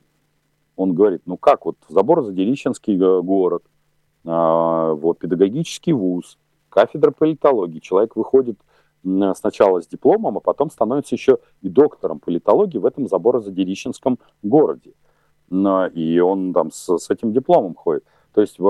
[0.76, 3.62] Он говорит, ну как, вот забор Задерищенский э, город,
[4.24, 6.38] а, вот педагогический вуз,
[6.70, 8.59] кафедра политологии, человек выходит
[9.35, 14.92] сначала с дипломом, а потом становится еще и доктором политологии в этом Заборозадерищенском городе.
[15.50, 18.05] И он там с, с этим дипломом ходит.
[18.33, 18.61] То есть,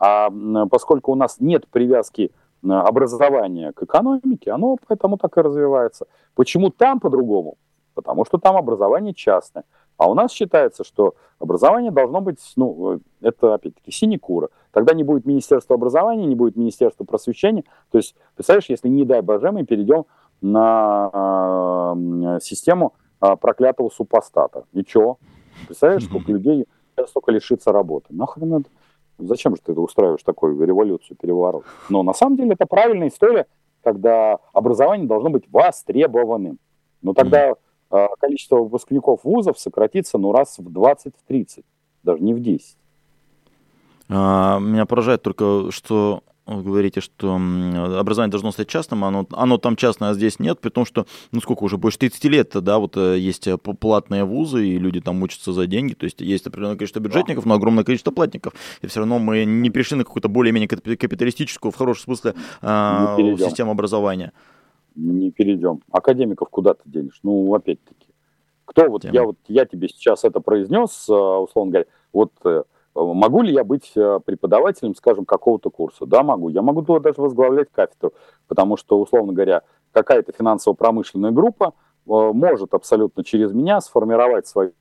[0.00, 0.30] а
[0.70, 2.32] поскольку у нас нет привязки
[2.62, 6.06] образования к экономике, оно поэтому так и развивается.
[6.34, 7.56] Почему там по-другому?
[7.94, 9.64] Потому что там образование частное.
[9.98, 14.48] А у нас считается, что образование должно быть, ну, это опять-таки синекура.
[14.72, 17.64] Тогда не будет Министерства образования, не будет Министерства просвещения.
[17.90, 20.06] То есть, представляешь, если, не дай боже, мы перейдем
[20.40, 24.64] на э, систему э, проклятого супостата.
[24.72, 25.18] И что?
[25.66, 26.66] Представляешь, сколько людей
[27.06, 28.06] столько лишится работы?
[28.10, 28.70] Нахрен это?
[29.20, 31.64] Зачем же ты устраиваешь такую революцию, переворот?
[31.88, 33.46] Но на самом деле это правильная история,
[33.82, 36.58] когда образование должно быть востребованным.
[37.02, 37.54] Но тогда
[37.90, 41.64] а, количество выпускников вузов сократится ну, раз в 20-30,
[42.02, 42.76] даже не в 10.
[44.10, 46.22] А, меня поражает только, что
[46.56, 50.84] вы говорите, что образование должно стать частным, оно, оно там частное, а здесь нет, потому
[50.84, 54.78] что, ну сколько уже, больше 30 лет, да, вот э, есть э, платные вузы, и
[54.78, 58.54] люди там учатся за деньги, то есть есть определенное количество бюджетников, но огромное количество платников,
[58.82, 63.70] и все равно мы не перешли на какую-то более-менее капиталистическую, в хорошем смысле, э, систему
[63.70, 64.32] образования
[64.94, 65.80] не перейдем.
[65.90, 67.18] Академиков куда ты денешь?
[67.22, 68.06] Ну, опять-таки.
[68.64, 72.62] Кто вот, я вот, я тебе сейчас это произнес, э, условно говоря, вот э,
[73.04, 76.06] могу ли я быть э, преподавателем, скажем, какого-то курса?
[76.06, 76.48] Да, могу.
[76.48, 78.12] Я могу даже возглавлять кафедру,
[78.48, 81.74] потому что, условно говоря, какая-то финансово-промышленная группа
[82.06, 84.72] может абсолютно через меня сформировать свою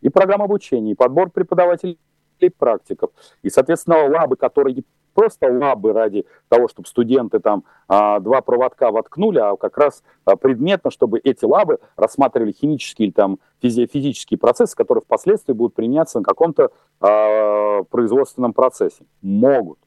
[0.00, 1.98] и программу обучения, и подбор преподавателей
[2.38, 3.10] и практиков.
[3.42, 9.38] И, соответственно, лабы, которые просто лабы ради того, чтобы студенты там а, два проводка воткнули,
[9.38, 14.76] а как раз а, предметно, чтобы эти лабы рассматривали химические или там физи физические процессы,
[14.76, 19.04] которые впоследствии будут применяться на каком-то а, производственном процессе.
[19.22, 19.78] Могут.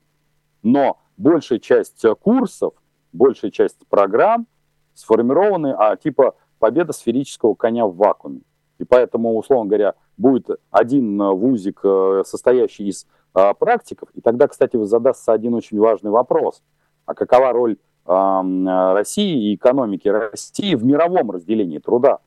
[0.64, 2.74] Но большая часть курсов,
[3.12, 4.48] большая часть программ
[4.94, 8.42] сформированы а, типа победа сферического коня в вакууме.
[8.80, 14.10] И поэтому, условно говоря, будет один вузик, э, состоящий из а, практиков.
[14.14, 16.64] И тогда, кстати, задастся один очень важный вопрос.
[17.06, 22.20] А какова роль России и экономики России в мировом разделении труда?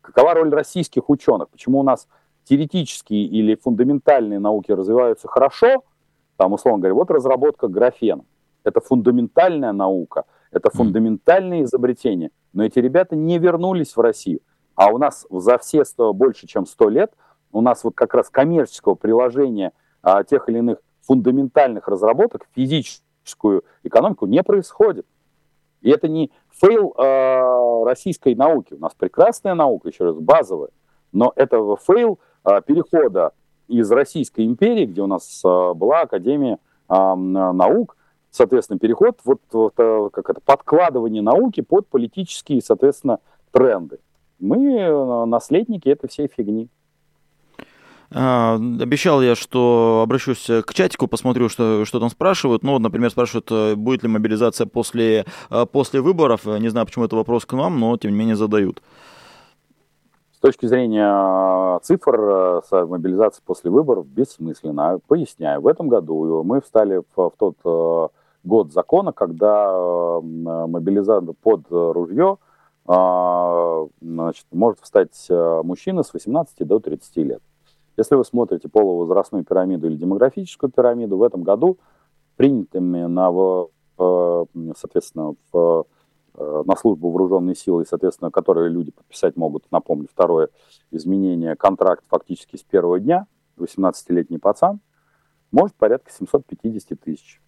[0.00, 1.48] Какова роль российских ученых?
[1.48, 2.08] Почему у нас
[2.44, 5.84] теоретические или фундаментальные науки развиваются хорошо?
[6.36, 8.24] Там, условно говоря, вот разработка графена.
[8.64, 12.30] Это фундаментальная наука, это фундаментальные изобретения.
[12.52, 14.40] Но эти ребята не вернулись в Россию.
[14.74, 17.12] А у нас за все 100, больше, чем 100 лет,
[17.52, 19.72] у нас вот как раз коммерческого приложения–
[20.08, 25.06] а, тех или иных фундаментальных разработок физическую экономику не происходит.
[25.82, 28.74] И это не fail э, российской науки.
[28.74, 30.70] У нас прекрасная наука, еще раз, базовая.
[31.12, 33.32] Но это fail э, перехода
[33.68, 37.96] из Российской империи, где у нас э, была Академия э, наук,
[38.30, 43.20] соответственно, переход, вот, вот как это, подкладывание науки под политические, соответственно,
[43.52, 43.98] тренды.
[44.40, 46.68] Мы наследники этой всей фигни.
[48.10, 52.62] А, обещал я, что обращусь к чатику, посмотрю, что, что там спрашивают.
[52.62, 56.46] Ну, вот, например, спрашивают, э, будет ли мобилизация после, э, после выборов.
[56.46, 58.82] Не знаю, почему это вопрос к вам, но тем не менее задают.
[60.32, 65.00] С точки зрения цифр, мобилизация после выборов бессмысленна.
[65.06, 68.12] Поясняю, в этом году мы встали в, в тот
[68.44, 72.38] год закона, когда мобилизация под ружье
[72.86, 77.42] значит, может встать мужчина с 18 до 30 лет.
[77.98, 81.78] Если вы смотрите полувозрастную пирамиду или демографическую пирамиду, в этом году
[82.36, 83.66] принятыми на,
[84.76, 85.86] соответственно, в,
[86.36, 90.50] э, на службу вооруженные силы, соответственно, которые люди подписать могут, напомню, второе
[90.92, 93.26] изменение, контракт фактически с первого дня,
[93.56, 94.78] 18-летний пацан,
[95.50, 97.42] может порядка 750 тысяч.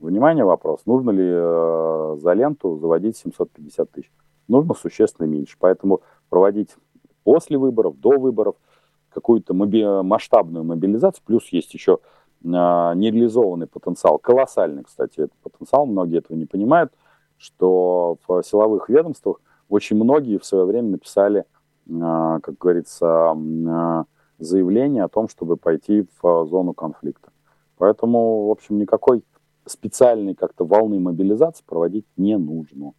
[0.00, 4.10] Внимание, вопрос, нужно ли э, за ленту заводить 750 тысяч?
[4.48, 6.74] Нужно существенно меньше, поэтому проводить
[7.22, 8.56] после выборов, до выборов–
[9.12, 11.98] какую-то моби- масштабную мобилизацию, плюс есть еще
[12.44, 16.92] а, нереализованный потенциал, колоссальный, кстати, этот потенциал, многие этого не понимают,
[17.36, 21.44] что в силовых ведомствах очень многие в свое время написали,
[21.90, 24.04] а, как говорится, а,
[24.38, 27.30] заявление о том, чтобы пойти в зону конфликта.
[27.78, 29.24] Поэтому, в общем, никакой
[29.66, 32.92] специальной как-то волны мобилизации проводить не нужно.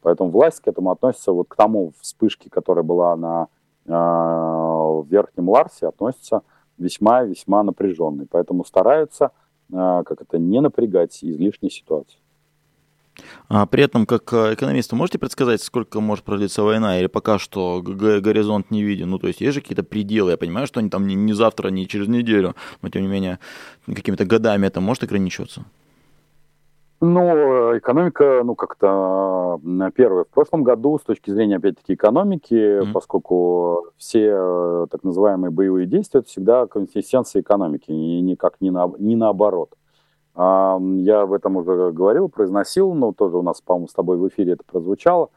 [0.00, 3.48] Поэтому власть к этому относится вот к тому вспышке, которая была на
[5.02, 6.42] в Верхнем Ларсе относятся
[6.78, 8.26] весьма-весьма напряженные.
[8.30, 9.32] Поэтому стараются
[9.72, 12.18] а, как это, не напрягать излишней ситуации.
[13.48, 17.82] А при этом, как э, экономист, можете предсказать, сколько может продлиться война, или пока что
[17.82, 19.10] горизонт не виден?
[19.10, 21.68] Ну, то есть есть же какие-то пределы, я понимаю, что они там не, не завтра,
[21.68, 23.38] не через неделю, но тем не менее
[23.86, 25.64] какими-то годами это может ограничиваться?
[27.00, 29.60] Ну, экономика, ну, как-то
[29.94, 30.24] первое.
[30.24, 32.92] В прошлом году, с точки зрения, опять-таки, экономики, mm-hmm.
[32.92, 38.90] поскольку все э, так называемые боевые действия, это всегда консистенция экономики, и никак не, на,
[38.98, 39.74] не наоборот.
[40.38, 44.52] Я в этом уже говорил, произносил, но тоже у нас, по-моему, с тобой в эфире
[44.52, 45.30] это прозвучало.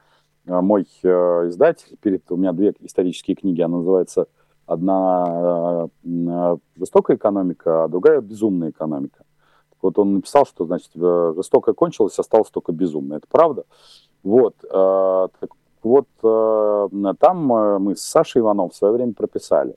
[0.48, 1.08] А, мой э,
[1.48, 4.28] издатель, перед, у меня две исторические книги, она называется
[4.68, 9.24] одна э, «Жестокая экономика», а другая «Безумная экономика».
[9.82, 13.18] Вот он написал, что, значит, жестокое кончилось, осталось только безумное.
[13.18, 13.66] Это правда?
[14.24, 14.56] Вот.
[14.64, 15.50] Э, так
[15.84, 19.76] вот, э, там э, мы с Сашей Ивановым в свое время прописали,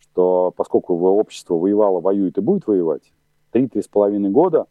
[0.00, 3.12] что поскольку общество воевало, воюет и будет воевать,
[3.52, 4.66] 3-3,5 года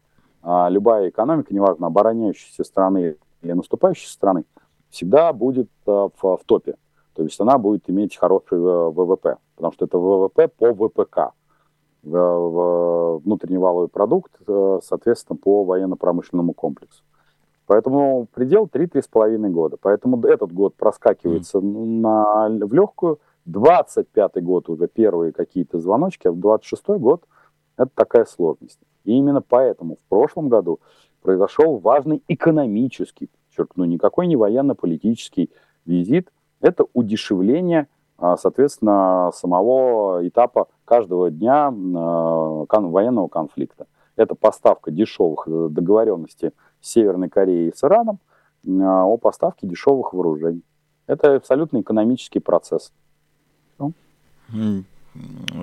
[0.46, 4.44] а любая экономика, неважно, обороняющейся страны или наступающей страны,
[4.90, 6.76] всегда будет в, в топе.
[7.14, 11.32] То есть она будет иметь хороший ВВП, потому что это ВВП по ВПК
[12.04, 17.02] внутренний валовый продукт, э, соответственно, по военно-промышленному комплексу.
[17.66, 19.76] Поэтому предел 3-3,5 года.
[19.80, 21.62] Поэтому этот год проскакивается mm.
[21.62, 23.18] на, в легкую.
[23.46, 27.24] 25 год уже первые какие-то звоночки, а 26 год
[27.76, 28.80] это такая сложность.
[29.04, 30.80] И именно поэтому в прошлом году
[31.20, 35.50] произошел важный экономический, подчеркну, никакой не военно-политический
[35.84, 36.30] визит,
[36.60, 43.86] это удешевление а, соответственно, самого этапа каждого дня а, военного конфликта.
[44.16, 48.20] Это поставка дешевых э, договоренностей с Северной Кореей и с Ираном
[48.66, 50.62] а, о поставке дешевых вооружений.
[51.06, 52.92] Это абсолютно экономический процесс.
[53.78, 53.92] Ну.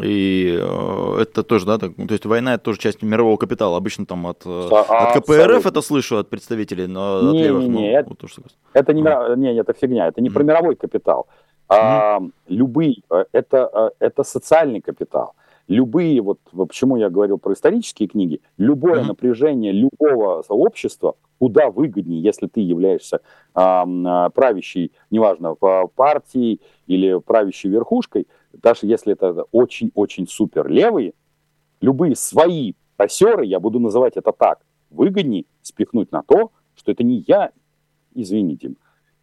[0.01, 3.75] И э, это тоже, да, так, то есть война это тоже часть мирового капитала.
[3.75, 7.63] Обычно там от, э, а, от КПРФ это слышу от представителей, но не, от левых,
[7.63, 9.35] не, не, ну, это, вот, это не, а.
[9.35, 11.27] не, это фигня, это не про мировой капитал.
[11.73, 15.35] А, любые, э, это, э, это социальный капитал.
[15.67, 19.07] Любые, вот почему я говорил про исторические книги, любое mm-hmm.
[19.07, 23.21] напряжение любого общества куда выгоднее, если ты являешься
[23.55, 31.13] а, правящей, неважно, партией или правящей верхушкой, даже если это очень-очень супер левые,
[31.79, 34.59] любые свои просеры, я буду называть это так,
[34.91, 37.51] выгоднее спихнуть на то, что это не я,
[38.13, 38.73] извините,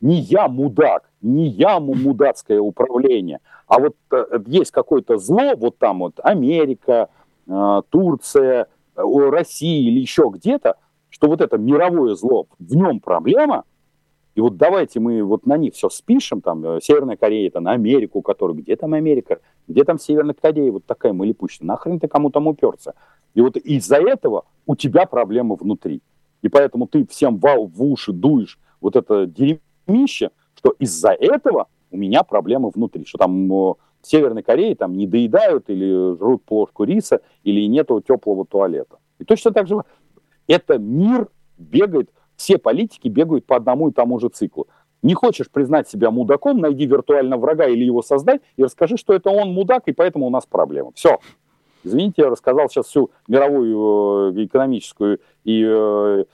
[0.00, 6.00] не я мудак, не я мудацкое управление, а вот э, есть какое-то зло, вот там
[6.00, 7.08] вот Америка,
[7.46, 10.76] э, Турция, э, Россия или еще где-то,
[11.10, 13.64] что вот это мировое зло, в нем проблема,
[14.34, 18.22] и вот давайте мы вот на них все спишем, там, Северная Корея, это на Америку,
[18.22, 22.46] которая, где там Америка, где там Северная Корея, вот такая мылепущая, нахрен ты кому там
[22.46, 22.94] уперся?
[23.34, 26.02] И вот из-за этого у тебя проблемы внутри.
[26.42, 31.96] И поэтому ты всем в, в уши дуешь вот это дерьмище, что из-за этого у
[31.96, 37.20] меня проблемы внутри, что там в Северной Корее там не доедают или жрут плошку риса,
[37.44, 38.98] или нету теплого туалета.
[39.18, 39.82] И точно так же
[40.46, 44.68] это мир бегает, все политики бегают по одному и тому же циклу.
[45.02, 49.30] Не хочешь признать себя мудаком, найди виртуального врага или его создай и расскажи, что это
[49.30, 50.90] он мудак, и поэтому у нас проблема.
[50.94, 51.18] Все.
[51.84, 56.24] Извините, я рассказал сейчас всю мировую э, экономическую и э,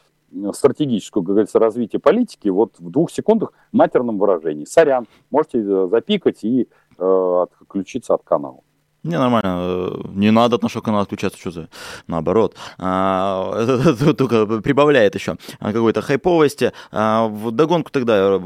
[0.53, 4.64] стратегическую, как говорится, развитие политики вот в двух секундах матерном выражении.
[4.64, 6.68] Сорян, можете э, запикать и
[6.99, 8.61] э, отключиться от канала.
[9.05, 9.42] Не, нормально.
[9.44, 11.68] Э, не надо от нашего канала отключаться, что за...
[12.07, 12.57] Наоборот.
[12.78, 16.72] А, это только прибавляет еще какой-то хайповости.
[16.90, 18.40] А, в догонку тогда,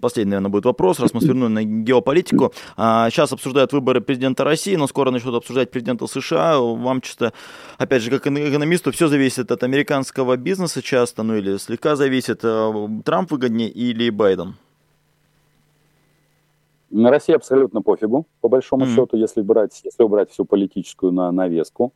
[0.00, 2.54] последний, наверное, будет вопрос, раз мы свернули на геополитику.
[2.76, 6.58] А, сейчас обсуждают выборы президента России, но скоро начнут обсуждать президента США.
[6.60, 7.32] Вам чисто,
[7.78, 12.44] опять же, как экономисту, все зависит от американского бизнеса часто, ну или слегка зависит.
[13.04, 14.54] Трамп выгоднее или Байден?
[16.96, 18.94] На России абсолютно пофигу, по большому mm-hmm.
[18.94, 21.92] счету, если брать, если убрать всю политическую на навеску.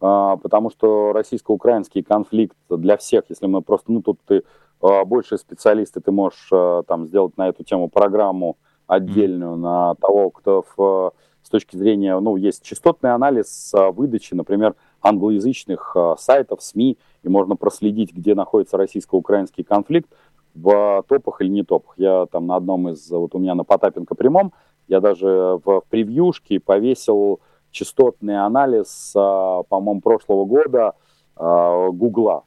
[0.00, 4.44] А, потому что российско-украинский конфликт для всех, если мы просто, ну тут ты
[4.80, 9.60] а, больше специалисты, ты можешь а, там сделать на эту тему программу отдельную mm-hmm.
[9.60, 15.92] на того, кто в, с точки зрения, ну, есть частотный анализ а, выдачи, например, англоязычных
[15.96, 20.08] а, сайтов, СМИ, и можно проследить, где находится российско-украинский конфликт
[20.56, 21.94] в топах или не топах.
[21.96, 24.52] Я там на одном из, вот у меня на Потапенко прямом,
[24.88, 27.40] я даже в превьюшке повесил
[27.70, 30.94] частотный анализ, а, по-моему, прошлого года
[31.36, 32.44] а, Гугла.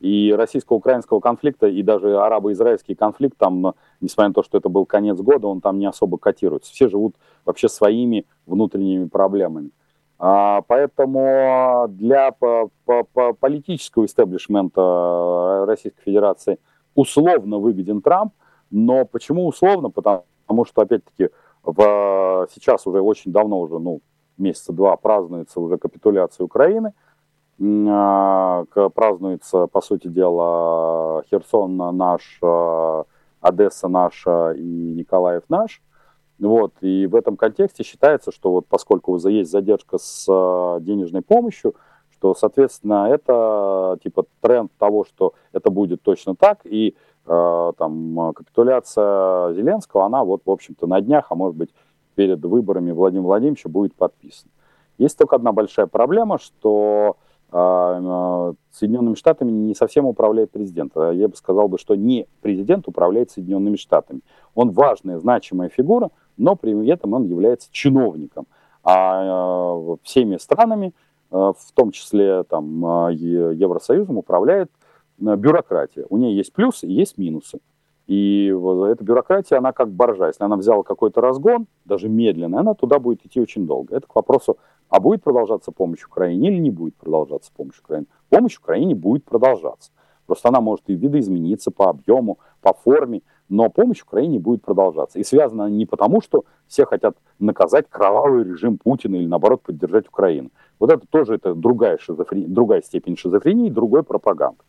[0.00, 5.16] И российско-украинского конфликта, и даже арабо-израильский конфликт, там, несмотря на то, что это был конец
[5.18, 6.72] года, он там не особо котируется.
[6.72, 9.70] Все живут вообще своими внутренними проблемами.
[10.18, 12.32] А, поэтому для
[13.38, 16.58] политического истеблишмента Российской Федерации–
[16.94, 18.32] условно выгоден Трамп,
[18.70, 19.90] но почему условно?
[19.90, 21.30] Потому, что, опять-таки,
[21.62, 24.00] в, сейчас уже очень давно, уже, ну,
[24.38, 26.92] месяца два празднуется уже капитуляция Украины,
[27.60, 28.64] а,
[28.94, 33.04] празднуется, по сути дела, Херсон наш, а,
[33.40, 35.82] Одесса наша и Николаев наш.
[36.38, 41.76] Вот, и в этом контексте считается, что вот поскольку есть задержка с а, денежной помощью,
[42.22, 46.94] что, соответственно, это типа тренд того, что это будет точно так, и
[47.26, 51.70] э, там капитуляция Зеленского, она вот, в общем-то, на днях, а может быть,
[52.14, 54.52] перед выборами Владимира Владимировича будет подписана.
[54.98, 57.16] Есть только одна большая проблема, что
[57.50, 60.92] э, э Соединенными Штатами не совсем управляет президент.
[60.96, 64.20] Я бы сказал, бы, что не президент управляет Соединенными Штатами.
[64.54, 68.46] Он важная, значимая фигура, но при этом он является чиновником.
[68.84, 74.70] А э, всеми странами Э, в том числе там, э, Евросоюзом, управляет
[75.20, 76.06] э, бюрократия.
[76.10, 77.58] У нее есть плюсы и есть минусы.
[78.06, 80.26] И эта бюрократия, она как боржа.
[80.26, 83.96] Если она взяла какой-то разгон, даже медленно, она туда будет идти очень долго.
[83.96, 84.58] Это к вопросу,
[84.88, 88.06] а будет продолжаться помощь Украине или не будет продолжаться помощь Украине?
[88.28, 89.92] Помощь Украине будет продолжаться.
[90.26, 95.18] Просто она может и видоизмениться по объему, по форме, но помощь Украине будет продолжаться.
[95.18, 100.50] И связана не потому, что все хотят наказать кровавый режим Путина или, наоборот, поддержать Украину.
[100.78, 104.62] Вот это тоже это другая, шизофрения, другая степень шизофрении, другой пропаганды.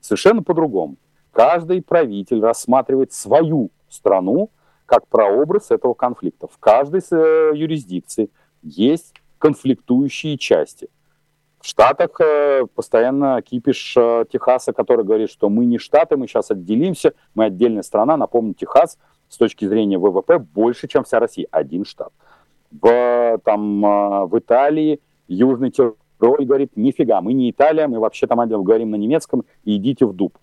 [0.00, 0.96] Совершенно по-другому.
[1.32, 4.50] Каждый правитель рассматривает свою страну
[4.86, 6.48] как прообраз этого конфликта.
[6.48, 8.30] В каждой э, юрисдикции
[8.62, 10.88] есть конфликтующие части.
[11.60, 16.50] В Штатах э, постоянно кипиш э, Техаса, который говорит, что мы не Штаты, мы сейчас
[16.52, 18.16] отделимся, мы отдельная страна.
[18.16, 18.96] Напомню, Техас
[19.28, 21.48] с точки зрения ВВП больше, чем вся Россия.
[21.50, 22.12] Один штат.
[22.70, 23.80] В, там,
[24.28, 29.44] в Италии Южный Тироль говорит, нифига, мы не Италия, мы вообще там говорим на немецком,
[29.64, 30.38] идите в дуб.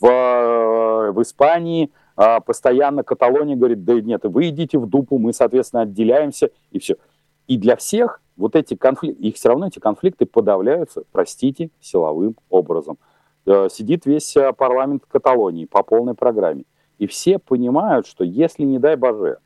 [0.00, 1.90] В, в Испании
[2.46, 6.96] постоянно Каталония говорит, да нет, вы идите в дупу, мы, соответственно, отделяемся, и все.
[7.46, 12.98] И для всех вот эти конфликты, их все равно эти конфликты подавляются, простите, силовым образом.
[13.46, 16.64] Э, сидит весь э, парламент Каталонии по полной программе.
[16.98, 19.38] И все понимают, что если, не дай боже,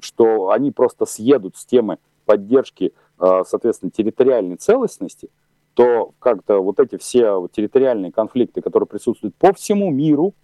[0.00, 5.30] что они просто съедут с темы поддержки а, соответственно, территориальной целостности,
[5.74, 10.34] то как-то вот эти все территориальные конфликты, которые присутствуют по всему миру,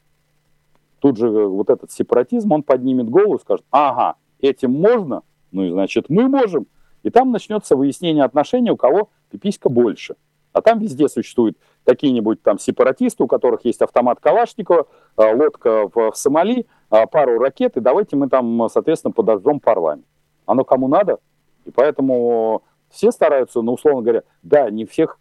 [1.00, 5.70] тут же вот этот сепаратизм, он поднимет голову и скажет, ага, этим можно, ну и
[5.70, 6.66] значит мы можем.
[7.03, 10.16] И там начнется выяснение отношений, у кого пиписька больше.
[10.53, 14.86] А там везде существуют какие-нибудь там сепаратисты, у которых есть автомат Калашникова,
[15.16, 20.07] а, лодка в Сомали, а, пару ракет, и давайте мы там, соответственно, подожжем парламент.
[20.46, 21.18] Оно кому надо?
[21.64, 25.18] И поэтому все стараются, ну, условно говоря, да, не всех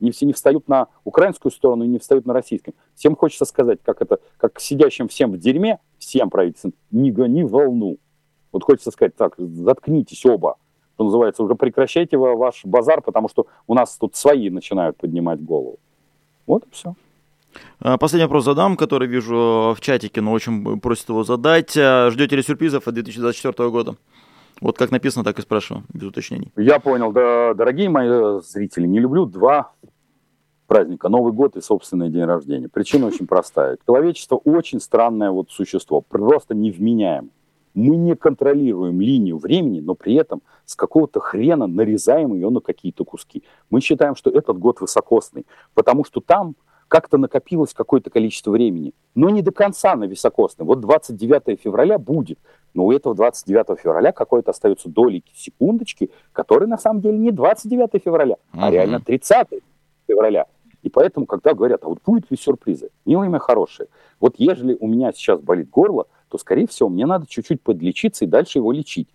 [0.00, 2.74] не все не встают на украинскую сторону и не встают на российскую.
[2.94, 7.98] Всем хочется сказать, как это, как сидящим всем в дерьме, всем правительствам, не гони волну.
[8.50, 10.56] Вот хочется сказать, так, заткнитесь оба,
[10.96, 15.78] что называется, уже прекращайте ваш базар, потому что у нас тут свои начинают поднимать голову.
[16.46, 16.94] Вот и все.
[17.80, 21.76] А, последний вопрос задам, который вижу в чатике, но очень просит его задать.
[21.76, 23.96] А, ждете ли сюрпризов от 2024 года?
[24.62, 26.50] Вот как написано, так и спрашиваю, без уточнений.
[26.56, 27.12] Я понял.
[27.12, 29.72] Да, дорогие мои зрители, не люблю два
[30.66, 31.10] праздника.
[31.10, 32.70] Новый год и собственный день рождения.
[32.70, 33.76] Причина очень простая.
[33.84, 37.28] Человечество очень странное вот существо, просто невменяем.
[37.76, 43.04] Мы не контролируем линию времени, но при этом с какого-то хрена нарезаем ее на какие-то
[43.04, 43.42] куски.
[43.68, 46.56] Мы считаем, что этот год высокосный, потому что там
[46.88, 50.64] как-то накопилось какое-то количество времени, но не до конца на високосный.
[50.64, 52.38] Вот 29 февраля будет,
[52.72, 58.02] но у этого 29 февраля какой-то остается доли секундочки, которые на самом деле не 29
[58.02, 58.58] февраля, uh-huh.
[58.62, 59.48] а реально 30
[60.06, 60.46] февраля.
[60.82, 64.86] И поэтому, когда говорят, а вот будет ли сюрпризы, милые мои хорошие, вот ежели у
[64.86, 66.06] меня сейчас болит горло,
[66.36, 69.08] то, скорее всего, мне надо чуть-чуть подлечиться и дальше его лечить.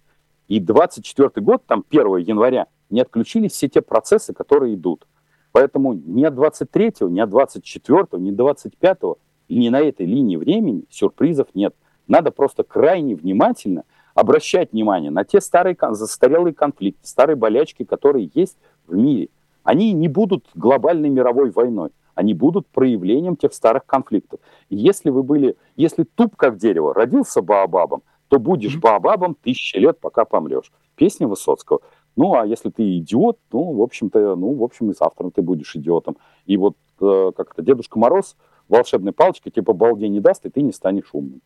[0.47, 5.05] И 24 год, там 1 января, не отключились все те процессы, которые идут.
[5.51, 10.85] Поэтому ни от 23-го, ни от 24-го, ни 25-го, и ни на этой линии времени
[10.89, 11.75] сюрпризов нет.
[12.07, 13.83] Надо просто крайне внимательно
[14.15, 18.57] обращать внимание на те старые, застарелые конфликты, старые болячки, которые есть
[18.87, 19.29] в мире.
[19.63, 24.39] Они не будут глобальной мировой войной, они будут проявлением тех старых конфликтов.
[24.69, 30.25] Если вы были, если туп как дерево, родился Баобабом, то будешь Баобабом тысячи лет, пока
[30.25, 30.71] помрешь.
[30.95, 31.81] Песня Высоцкого.
[32.15, 35.75] Ну, а если ты идиот, ну, в общем-то, ну, в общем, и завтра ты будешь
[35.75, 36.17] идиотом.
[36.45, 38.35] И вот э, как-то Дедушка Мороз
[38.67, 41.41] волшебной палочкой типа балде не даст, и ты не станешь умным.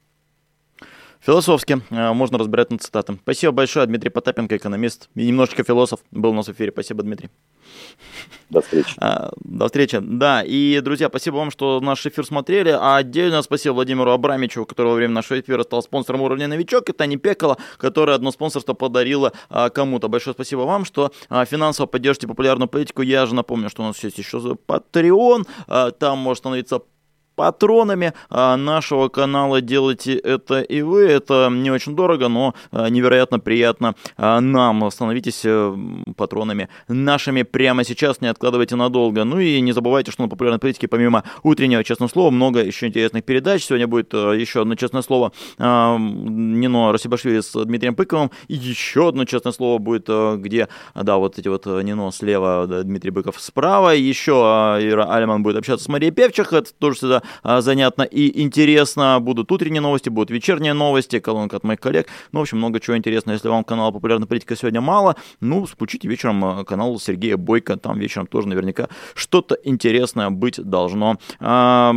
[1.26, 3.18] Философски э, можно разбирать на цитаты.
[3.24, 6.72] Спасибо большое, Дмитрий Потапенко, экономист и немножечко философ, был у нас в эфире.
[6.72, 7.32] Спасибо, Дмитрий.
[8.52, 8.94] До встречи.
[9.00, 9.98] А, до встречи.
[10.00, 12.70] Да, и, друзья, спасибо вам, что наш эфир смотрели.
[12.70, 16.94] А отдельно спасибо Владимиру Абрамичу, который во время нашего эфира стал спонсором уровня новичок, и
[16.94, 20.08] Тане Пекала, которая одно спонсорство подарила а, кому-то.
[20.10, 23.02] Большое спасибо вам, что а, финансово поддержите популярную политику.
[23.02, 25.48] Я же напомню, что у нас есть еще Patreon.
[25.68, 26.82] А, там можно становиться
[27.36, 29.62] патронами а, нашего канала.
[29.62, 31.04] Делайте это и вы.
[31.04, 34.90] Это не очень дорого, но а, невероятно приятно а, нам.
[34.92, 35.76] Становитесь э,
[36.16, 39.24] патронами нашими прямо сейчас, не откладывайте надолго.
[39.24, 43.24] Ну и не забывайте, что на популярной политике помимо утреннего честного слова много еще интересных
[43.26, 43.64] передач.
[43.64, 48.32] Сегодня будет э, еще одно честное слово Нино Расибашвили с Дмитрием Пыковым.
[48.48, 53.12] И еще одно честное слово будет, э, где, да, вот эти вот Нино слева, Дмитрий
[53.12, 53.94] Быков справа.
[53.96, 56.54] Еще Ира Алиман будет общаться с Марией Певчих.
[56.54, 59.20] Это тоже всегда занятно и интересно.
[59.20, 62.08] Будут утренние новости, будут вечерние новости, колонка от моих коллег.
[62.32, 63.34] Ну, в общем, много чего интересного.
[63.36, 67.78] Если вам канала «Популярная политика» сегодня мало, ну, спучите вечером а, канал Сергея Бойко.
[67.78, 71.18] Там вечером тоже наверняка что-то интересное быть должно.
[71.40, 71.94] А,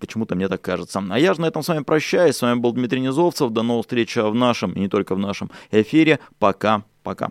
[0.00, 1.02] почему-то мне так кажется.
[1.08, 2.36] А я же на этом с вами прощаюсь.
[2.36, 3.50] С вами был Дмитрий Низовцев.
[3.50, 6.18] До новых встреч в нашем, и не только в нашем эфире.
[6.38, 7.30] Пока-пока.